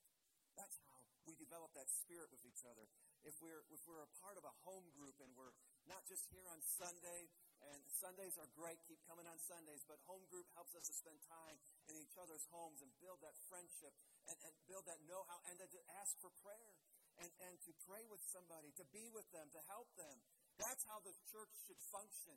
That's 0.60 0.76
how 0.84 1.00
we 1.24 1.32
develop 1.40 1.72
that 1.72 1.88
spirit 1.88 2.28
with 2.28 2.44
each 2.44 2.60
other. 2.68 2.84
If 3.24 3.40
we're, 3.40 3.64
if 3.72 3.80
we're 3.88 4.04
a 4.04 4.12
part 4.20 4.36
of 4.36 4.44
a 4.44 4.52
home 4.68 4.84
group 4.92 5.16
and 5.24 5.32
we're 5.32 5.56
not 5.88 6.04
just 6.04 6.28
here 6.28 6.44
on 6.52 6.60
Sunday, 6.60 7.32
and 7.64 7.80
Sundays 7.88 8.36
are 8.36 8.50
great, 8.58 8.76
keep 8.84 9.00
coming 9.08 9.24
on 9.24 9.38
Sundays, 9.38 9.80
but 9.88 9.96
home 10.04 10.26
group 10.28 10.44
helps 10.52 10.74
us 10.76 10.84
to 10.90 10.94
spend 10.94 11.16
time 11.30 11.56
in 11.88 11.94
each 11.96 12.18
other's 12.18 12.44
homes 12.52 12.82
and 12.84 12.90
build 13.00 13.22
that 13.24 13.38
friendship 13.48 13.94
and, 14.28 14.36
and 14.44 14.52
build 14.68 14.84
that 14.90 15.00
know 15.08 15.22
how 15.30 15.38
and 15.48 15.56
to 15.62 15.80
ask 16.02 16.12
for 16.20 16.28
prayer 16.42 16.74
and, 17.22 17.30
and 17.48 17.54
to 17.64 17.72
pray 17.86 18.02
with 18.10 18.20
somebody, 18.34 18.74
to 18.76 18.84
be 18.90 19.06
with 19.14 19.26
them, 19.30 19.46
to 19.54 19.62
help 19.70 19.88
them. 19.94 20.16
That's 20.58 20.82
how 20.90 21.00
the 21.06 21.14
church 21.30 21.54
should 21.64 21.80
function. 21.88 22.36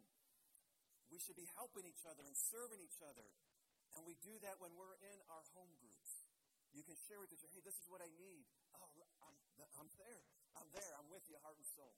We 1.10 1.22
should 1.22 1.38
be 1.38 1.48
helping 1.54 1.86
each 1.86 2.04
other 2.06 2.26
and 2.26 2.36
serving 2.36 2.82
each 2.82 3.02
other. 3.06 3.28
And 3.96 4.04
we 4.04 4.18
do 4.20 4.36
that 4.44 4.60
when 4.60 4.76
we're 4.76 4.98
in 5.00 5.18
our 5.32 5.46
home 5.56 5.72
groups. 5.80 6.26
You 6.76 6.84
can 6.84 7.00
share 7.08 7.24
with 7.24 7.32
each 7.32 7.40
other, 7.40 7.56
hey, 7.56 7.64
this 7.64 7.80
is 7.80 7.88
what 7.88 8.04
I 8.04 8.12
need. 8.20 8.44
Oh, 8.76 8.92
I'm, 9.24 9.38
I'm 9.80 9.90
there. 9.96 10.24
I'm 10.60 10.68
there. 10.76 10.92
I'm 11.00 11.08
with 11.08 11.24
you, 11.32 11.40
heart 11.40 11.56
and 11.56 11.70
soul. 11.72 11.96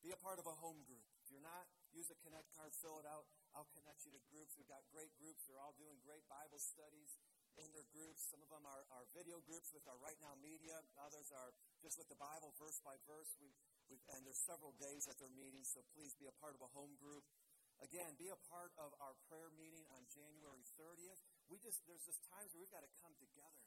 Be 0.00 0.10
a 0.10 0.18
part 0.18 0.40
of 0.40 0.48
a 0.48 0.56
home 0.58 0.80
group. 0.88 1.04
If 1.22 1.30
you're 1.30 1.44
not, 1.44 1.68
use 1.94 2.10
a 2.10 2.18
Connect 2.24 2.48
card, 2.58 2.74
fill 2.74 2.98
it 2.98 3.06
out. 3.06 3.28
I'll 3.54 3.68
connect 3.76 4.02
you 4.02 4.10
to 4.16 4.22
groups. 4.32 4.56
We've 4.56 4.66
got 4.66 4.82
great 4.90 5.12
groups. 5.20 5.44
They're 5.46 5.60
all 5.60 5.76
doing 5.78 6.00
great 6.02 6.24
Bible 6.26 6.58
studies 6.58 7.20
in 7.60 7.68
their 7.76 7.86
groups. 7.92 8.24
Some 8.32 8.40
of 8.40 8.48
them 8.48 8.64
are, 8.64 8.82
are 8.96 9.04
video 9.12 9.38
groups 9.44 9.70
with 9.70 9.84
our 9.86 10.00
Right 10.00 10.16
Now 10.24 10.34
media. 10.40 10.80
Others 10.98 11.30
are 11.36 11.52
just 11.84 12.00
with 12.00 12.08
the 12.08 12.18
Bible 12.18 12.56
verse 12.56 12.80
by 12.80 12.96
verse. 13.04 13.30
We, 13.38 13.52
we, 13.92 14.00
and 14.16 14.24
there's 14.24 14.40
several 14.42 14.72
days 14.80 15.06
at 15.06 15.20
their 15.20 15.30
meetings, 15.36 15.70
so 15.70 15.84
please 15.92 16.16
be 16.16 16.26
a 16.26 16.34
part 16.40 16.56
of 16.56 16.64
a 16.64 16.70
home 16.72 16.96
group. 16.98 17.22
Again, 17.82 18.14
be 18.14 18.30
a 18.30 18.38
part 18.46 18.70
of 18.78 18.94
our 19.02 19.18
prayer 19.26 19.50
meeting 19.58 19.82
on 19.90 20.06
January 20.06 20.62
30th. 20.78 21.18
We 21.50 21.58
just 21.58 21.82
there's 21.84 22.06
just 22.06 22.22
times 22.30 22.54
where 22.54 22.62
we've 22.62 22.70
got 22.70 22.86
to 22.86 22.94
come 23.02 23.12
together. 23.18 23.62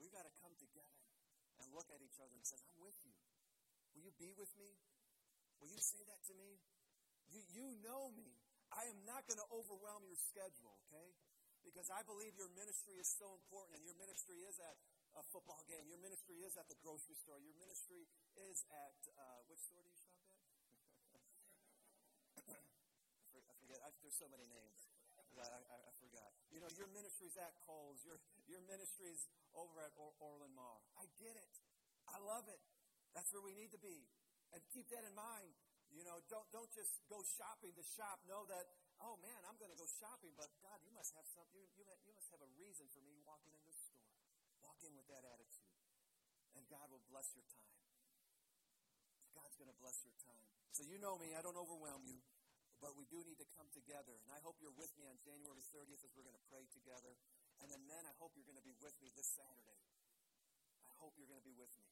We've 0.00 0.12
got 0.12 0.24
to 0.24 0.34
come 0.40 0.56
together 0.56 1.04
and 1.60 1.68
look 1.76 1.92
at 1.92 2.00
each 2.00 2.16
other 2.16 2.32
and 2.32 2.42
say, 2.48 2.56
I'm 2.72 2.80
with 2.80 2.96
you. 3.04 3.12
Will 3.92 4.08
you 4.08 4.14
be 4.16 4.32
with 4.32 4.48
me? 4.56 4.72
Will 5.60 5.68
you 5.68 5.78
say 5.84 6.00
that 6.08 6.24
to 6.26 6.34
me? 6.34 6.58
You, 7.28 7.44
you 7.52 7.66
know 7.84 8.08
me. 8.16 8.40
I 8.72 8.88
am 8.88 9.04
not 9.04 9.28
going 9.28 9.36
to 9.36 9.48
overwhelm 9.52 10.08
your 10.08 10.16
schedule, 10.16 10.80
okay? 10.88 11.12
Because 11.60 11.92
I 11.92 12.00
believe 12.08 12.32
your 12.40 12.48
ministry 12.56 12.96
is 12.96 13.06
so 13.20 13.36
important, 13.36 13.78
and 13.78 13.84
your 13.84 13.94
ministry 14.00 14.40
is 14.48 14.56
at 14.64 14.80
a 15.12 15.22
football 15.28 15.60
game. 15.68 15.84
Your 15.86 16.00
ministry 16.00 16.40
is 16.40 16.56
at 16.56 16.66
the 16.72 16.78
grocery 16.80 17.14
store. 17.20 17.36
Your 17.36 17.54
ministry 17.60 18.08
is 18.48 18.64
at, 18.72 18.96
uh, 19.12 19.44
which 19.46 19.60
store 19.60 19.84
do 19.84 19.92
you 19.92 20.00
shop 20.00 20.16
at? 20.24 20.32
I, 23.82 23.90
there's 24.02 24.16
so 24.16 24.30
many 24.30 24.46
names 24.46 24.86
that 25.36 25.50
I, 25.50 25.60
I, 25.60 25.78
I, 25.88 25.92
forgot. 25.98 26.30
You 26.52 26.60
know, 26.60 26.70
your 26.76 26.88
ministry's 26.92 27.34
at 27.40 27.56
Kohl's. 27.64 28.04
Your, 28.04 28.20
your 28.46 28.62
ministry's 28.68 29.26
over 29.56 29.80
at 29.82 29.92
or- 29.96 30.14
Orland 30.20 30.54
Mall. 30.54 30.84
I 30.96 31.08
get 31.18 31.34
it. 31.34 31.54
I 32.06 32.20
love 32.20 32.46
it. 32.46 32.60
That's 33.16 33.32
where 33.32 33.44
we 33.44 33.56
need 33.56 33.72
to 33.72 33.80
be. 33.80 34.04
And 34.52 34.60
keep 34.72 34.88
that 34.92 35.04
in 35.04 35.14
mind. 35.16 35.52
You 35.92 36.04
know, 36.08 36.20
don't, 36.28 36.48
don't 36.52 36.72
just 36.72 37.04
go 37.08 37.20
shopping 37.20 37.72
to 37.76 37.84
shop. 37.84 38.20
Know 38.24 38.48
that, 38.48 38.64
oh 39.00 39.20
man, 39.20 39.36
I'm 39.44 39.56
going 39.60 39.72
to 39.72 39.76
go 39.76 39.84
shopping, 39.84 40.32
but 40.36 40.48
God, 40.64 40.80
you 40.80 40.92
must 40.96 41.12
have 41.16 41.28
something. 41.28 41.52
You, 41.52 41.68
you, 41.76 41.84
you 42.08 42.12
must 42.16 42.32
have 42.32 42.40
a 42.40 42.50
reason 42.56 42.88
for 42.92 43.04
me 43.04 43.20
walking 43.28 43.52
in 43.52 43.60
this 43.68 43.76
store. 43.76 44.08
Walk 44.64 44.80
in 44.84 44.92
with 44.96 45.08
that 45.12 45.24
attitude. 45.24 45.68
And 46.56 46.64
God 46.68 46.88
will 46.88 47.04
bless 47.12 47.32
your 47.36 47.44
time. 47.48 47.76
God's 49.36 49.56
going 49.56 49.68
to 49.68 49.78
bless 49.80 50.00
your 50.04 50.16
time. 50.20 50.48
So 50.72 50.84
you 50.84 50.96
know 50.96 51.20
me. 51.20 51.36
I 51.36 51.44
don't 51.44 51.56
overwhelm 51.56 52.04
you. 52.08 52.20
But 52.82 52.98
we 52.98 53.06
do 53.06 53.22
need 53.22 53.38
to 53.38 53.46
come 53.54 53.70
together. 53.70 54.18
And 54.26 54.34
I 54.34 54.42
hope 54.42 54.58
you're 54.58 54.74
with 54.74 54.90
me 54.98 55.06
on 55.06 55.14
January 55.22 55.62
30th 55.70 56.02
as 56.02 56.10
we're 56.18 56.26
going 56.26 56.34
to 56.34 56.46
pray 56.50 56.66
together. 56.74 57.14
And 57.62 57.70
then, 57.70 57.78
men, 57.86 58.02
I 58.02 58.14
hope 58.18 58.34
you're 58.34 58.44
going 58.44 58.58
to 58.58 58.66
be 58.66 58.74
with 58.82 58.98
me 58.98 59.14
this 59.14 59.30
Saturday. 59.38 59.78
I 60.82 60.90
hope 60.98 61.14
you're 61.14 61.30
going 61.30 61.38
to 61.38 61.46
be 61.46 61.54
with 61.54 61.70
me. 61.78 61.86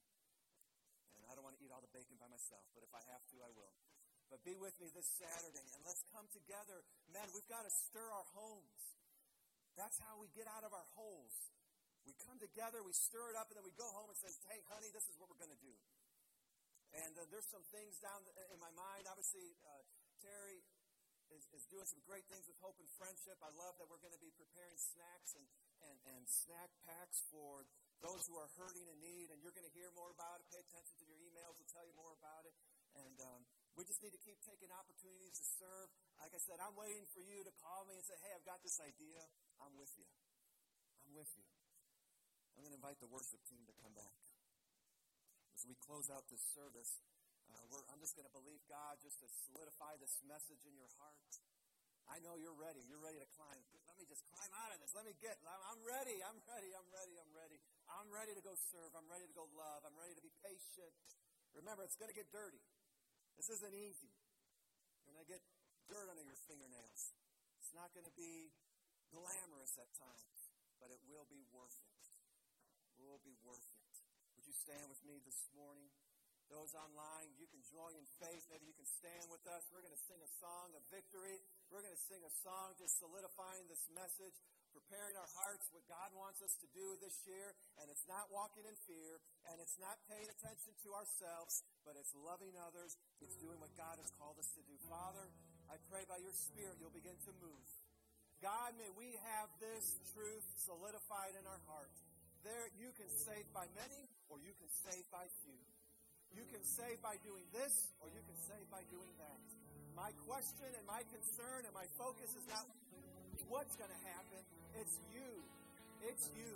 And 1.15 1.23
I 1.31 1.31
don't 1.31 1.47
want 1.47 1.55
to 1.55 1.63
eat 1.63 1.71
all 1.71 1.79
the 1.79 1.95
bacon 1.95 2.19
by 2.19 2.27
myself, 2.27 2.67
but 2.75 2.83
if 2.83 2.91
I 2.91 2.99
have 3.07 3.23
to, 3.31 3.39
I 3.39 3.51
will. 3.55 3.71
But 4.27 4.43
be 4.43 4.59
with 4.59 4.75
me 4.83 4.91
this 4.91 5.07
Saturday 5.15 5.63
and 5.75 5.79
let's 5.87 6.03
come 6.11 6.27
together. 6.31 6.83
Men, 7.11 7.27
we've 7.31 7.47
got 7.47 7.63
to 7.63 7.71
stir 7.71 8.07
our 8.11 8.27
homes. 8.35 8.83
That's 9.79 9.95
how 10.03 10.19
we 10.19 10.27
get 10.35 10.47
out 10.51 10.67
of 10.67 10.75
our 10.75 10.87
holes. 10.95 11.35
We 12.03 12.15
come 12.27 12.39
together, 12.39 12.83
we 12.83 12.91
stir 12.91 13.31
it 13.31 13.37
up, 13.37 13.47
and 13.53 13.59
then 13.61 13.67
we 13.67 13.75
go 13.77 13.87
home 13.95 14.09
and 14.09 14.17
say, 14.17 14.31
hey, 14.49 14.59
honey, 14.71 14.89
this 14.91 15.05
is 15.07 15.15
what 15.19 15.29
we're 15.29 15.39
going 15.39 15.53
to 15.53 15.63
do. 15.63 15.75
And 17.05 17.13
uh, 17.15 17.27
there's 17.31 17.47
some 17.47 17.63
things 17.71 17.95
down 18.03 18.19
in 18.51 18.59
my 18.59 18.71
mind. 18.73 19.07
Obviously, 19.07 19.55
uh, 19.63 19.83
Terry 20.19 20.63
is, 21.35 21.47
is 21.55 21.63
doing 21.71 21.87
some 21.87 22.03
great 22.03 22.27
things 22.27 22.43
with 22.47 22.59
Hope 22.59 22.75
and 22.79 22.89
Friendship. 22.99 23.39
I 23.39 23.51
love 23.55 23.79
that 23.79 23.87
we're 23.87 24.01
going 24.03 24.15
to 24.15 24.23
be 24.23 24.31
preparing 24.35 24.75
snacks 24.77 25.35
and, 25.35 25.45
and, 25.87 25.97
and 26.15 26.21
snack 26.27 26.69
packs 26.83 27.23
for 27.31 27.63
those 28.03 28.25
who 28.27 28.35
are 28.35 28.49
hurting 28.57 28.87
and 28.89 28.99
need, 28.99 29.29
and 29.29 29.39
you're 29.39 29.55
going 29.55 29.67
to 29.67 29.75
hear 29.77 29.89
more 29.93 30.09
about 30.11 30.41
it. 30.41 30.49
Pay 30.49 30.61
attention 30.61 30.97
to 30.99 31.05
your 31.05 31.19
emails, 31.21 31.55
we'll 31.55 31.69
tell 31.69 31.85
you 31.85 31.93
more 31.95 32.13
about 32.17 32.43
it. 32.49 32.55
And 32.97 33.15
um, 33.23 33.41
We 33.79 33.87
just 33.87 34.03
need 34.03 34.11
to 34.11 34.23
keep 34.27 34.35
taking 34.43 34.67
opportunities 34.75 35.31
to 35.39 35.45
serve. 35.55 35.87
Like 36.19 36.35
I 36.35 36.41
said, 36.43 36.59
I'm 36.59 36.75
waiting 36.75 37.07
for 37.15 37.23
you 37.23 37.39
to 37.47 37.53
call 37.63 37.87
me 37.87 37.95
and 37.95 38.03
say, 38.03 38.19
hey, 38.19 38.35
I've 38.35 38.43
got 38.43 38.59
this 38.67 38.77
idea. 38.83 39.23
I'm 39.63 39.71
with 39.79 39.91
you. 39.95 40.07
I'm 41.07 41.15
with 41.15 41.31
you. 41.39 41.47
I'm 42.55 42.67
going 42.67 42.75
to 42.75 42.79
invite 42.83 42.99
the 42.99 43.07
worship 43.07 43.39
team 43.47 43.63
to 43.65 43.75
come 43.79 43.95
back. 43.95 44.11
As 45.55 45.63
we 45.63 45.75
close 45.79 46.11
out 46.11 46.27
this 46.27 46.43
service, 46.51 46.99
uh, 47.53 47.91
I'm 47.91 47.99
just 47.99 48.15
going 48.15 48.27
to 48.27 48.35
believe 48.35 48.61
God 48.67 48.97
just 49.03 49.19
to 49.21 49.27
solidify 49.47 49.99
this 49.99 50.19
message 50.25 50.63
in 50.67 50.75
your 50.75 50.89
heart. 50.99 51.19
I 52.11 52.19
know 52.19 52.35
you're 52.35 52.57
ready. 52.57 52.83
You're 52.91 52.99
ready 52.99 53.23
to 53.23 53.29
climb. 53.37 53.61
Let 53.87 53.95
me 53.95 54.03
just 54.03 54.27
climb 54.27 54.51
out 54.51 54.75
of 54.75 54.83
this. 54.83 54.91
Let 54.91 55.07
me 55.07 55.15
get. 55.23 55.39
I'm 55.47 55.79
ready. 55.87 56.19
I'm 56.19 56.39
ready. 56.43 56.75
I'm 56.75 56.89
ready. 56.91 57.15
I'm 57.15 57.31
ready. 57.31 57.57
I'm 57.87 58.09
ready 58.11 58.33
to 58.35 58.43
go 58.43 58.51
serve. 58.71 58.91
I'm 58.97 59.07
ready 59.07 59.27
to 59.29 59.35
go 59.35 59.47
love. 59.55 59.87
I'm 59.87 59.95
ready 59.95 60.11
to 60.17 60.23
be 60.23 60.33
patient. 60.43 60.91
Remember, 61.55 61.87
it's 61.87 61.95
going 61.95 62.11
to 62.11 62.17
get 62.17 62.27
dirty. 62.31 62.59
This 63.39 63.47
isn't 63.47 63.75
easy. 63.75 64.11
You're 65.07 65.15
going 65.15 65.23
to 65.23 65.31
get 65.31 65.43
dirt 65.87 66.07
under 66.11 66.23
your 66.23 66.39
fingernails. 66.47 67.15
It's 67.59 67.71
not 67.71 67.95
going 67.95 68.07
to 68.07 68.15
be 68.15 68.51
glamorous 69.11 69.75
at 69.79 69.87
times, 69.95 70.51
but 70.79 70.91
it 70.91 70.99
will 71.07 71.27
be 71.27 71.43
worth 71.51 71.79
it. 71.79 72.07
It 72.99 73.03
will 73.03 73.19
be 73.23 73.35
worth 73.43 73.67
it. 73.71 73.93
Would 74.35 74.47
you 74.47 74.55
stand 74.55 74.87
with 74.87 74.99
me 75.03 75.19
this 75.23 75.47
morning? 75.55 75.91
Those 76.51 76.75
online, 76.75 77.31
you 77.39 77.47
can 77.47 77.63
join 77.71 77.95
in 77.95 78.03
faith. 78.19 78.43
Maybe 78.51 78.67
you 78.67 78.75
can 78.75 78.85
stand 78.99 79.23
with 79.31 79.39
us. 79.47 79.63
We're 79.71 79.87
going 79.87 79.95
to 79.95 80.03
sing 80.03 80.19
a 80.19 80.31
song 80.43 80.75
of 80.75 80.83
victory. 80.91 81.39
We're 81.71 81.79
going 81.79 81.95
to 81.95 82.05
sing 82.11 82.19
a 82.27 82.33
song 82.43 82.75
just 82.75 82.99
solidifying 82.99 83.71
this 83.71 83.79
message, 83.95 84.35
preparing 84.75 85.15
our 85.15 85.31
hearts 85.31 85.71
what 85.71 85.87
God 85.87 86.11
wants 86.11 86.43
us 86.43 86.51
to 86.59 86.67
do 86.75 86.99
this 86.99 87.15
year. 87.23 87.55
And 87.79 87.87
it's 87.87 88.03
not 88.03 88.27
walking 88.35 88.67
in 88.67 88.75
fear, 88.83 89.23
and 89.47 89.63
it's 89.63 89.79
not 89.79 89.95
paying 90.11 90.27
attention 90.27 90.75
to 90.83 90.89
ourselves, 90.91 91.63
but 91.87 91.95
it's 91.95 92.11
loving 92.19 92.51
others. 92.67 92.99
It's 93.23 93.39
doing 93.39 93.55
what 93.63 93.71
God 93.79 93.95
has 94.03 94.11
called 94.19 94.35
us 94.35 94.51
to 94.59 94.61
do. 94.67 94.75
Father, 94.91 95.31
I 95.71 95.79
pray 95.87 96.03
by 96.03 96.19
your 96.19 96.35
Spirit 96.35 96.75
you'll 96.83 96.91
begin 96.91 97.15
to 97.15 97.33
move. 97.39 97.63
God, 98.43 98.75
may 98.75 98.91
we 98.99 99.15
have 99.23 99.47
this 99.63 100.03
truth 100.11 100.43
solidified 100.67 101.31
in 101.39 101.47
our 101.47 101.63
heart. 101.63 101.95
There, 102.43 102.67
you 102.75 102.91
can 102.99 103.07
save 103.07 103.47
by 103.55 103.71
many, 103.71 104.03
or 104.27 104.35
you 104.43 104.51
can 104.59 104.67
save 104.83 105.07
by 105.15 105.31
few. 105.47 105.70
You 106.35 106.45
can 106.47 106.63
save 106.63 106.99
by 107.03 107.19
doing 107.27 107.43
this, 107.51 107.91
or 107.99 108.07
you 108.07 108.21
can 108.23 108.37
save 108.47 108.65
by 108.71 108.83
doing 108.87 109.11
that. 109.19 109.39
My 109.95 110.11
question 110.23 110.71
and 110.71 110.85
my 110.87 111.03
concern 111.11 111.67
and 111.67 111.73
my 111.75 111.87
focus 111.99 112.31
is 112.31 112.45
not 112.47 112.63
what's 113.51 113.75
going 113.75 113.91
to 113.91 114.03
happen, 114.07 114.39
it's 114.79 114.95
you. 115.11 115.31
It's 116.07 116.31
you. 116.39 116.53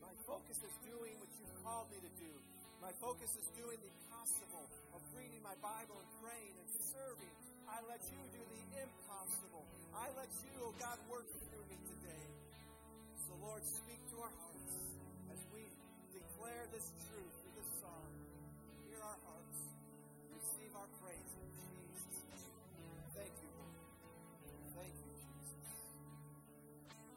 My 0.00 0.14
focus 0.24 0.56
is 0.56 0.74
doing 0.88 1.14
what 1.20 1.28
you've 1.36 1.56
called 1.60 1.92
me 1.92 2.00
to 2.00 2.12
do. 2.16 2.32
My 2.80 2.92
focus 3.00 3.28
is 3.36 3.48
doing 3.52 3.76
the 3.80 3.92
possible 4.08 4.64
of 4.96 5.00
reading 5.12 5.44
my 5.44 5.54
Bible 5.60 6.00
and 6.00 6.08
praying 6.24 6.56
and 6.56 6.68
serving. 6.96 7.34
I 7.68 7.80
let 7.88 8.00
you 8.08 8.20
do 8.32 8.40
the 8.40 8.62
impossible. 8.88 9.64
I 9.92 10.08
let 10.16 10.32
you, 10.44 10.52
oh 10.64 10.74
God, 10.80 10.96
work 11.12 11.28
through 11.28 11.64
me 11.68 11.76
today. 11.92 12.26
So, 13.28 13.36
Lord, 13.44 13.62
speak 13.64 14.00
to 14.12 14.16
our 14.24 14.32
hearts 14.32 14.74
as 15.32 15.40
we 15.52 15.64
declare 16.12 16.64
this 16.72 16.88
truth 17.08 17.33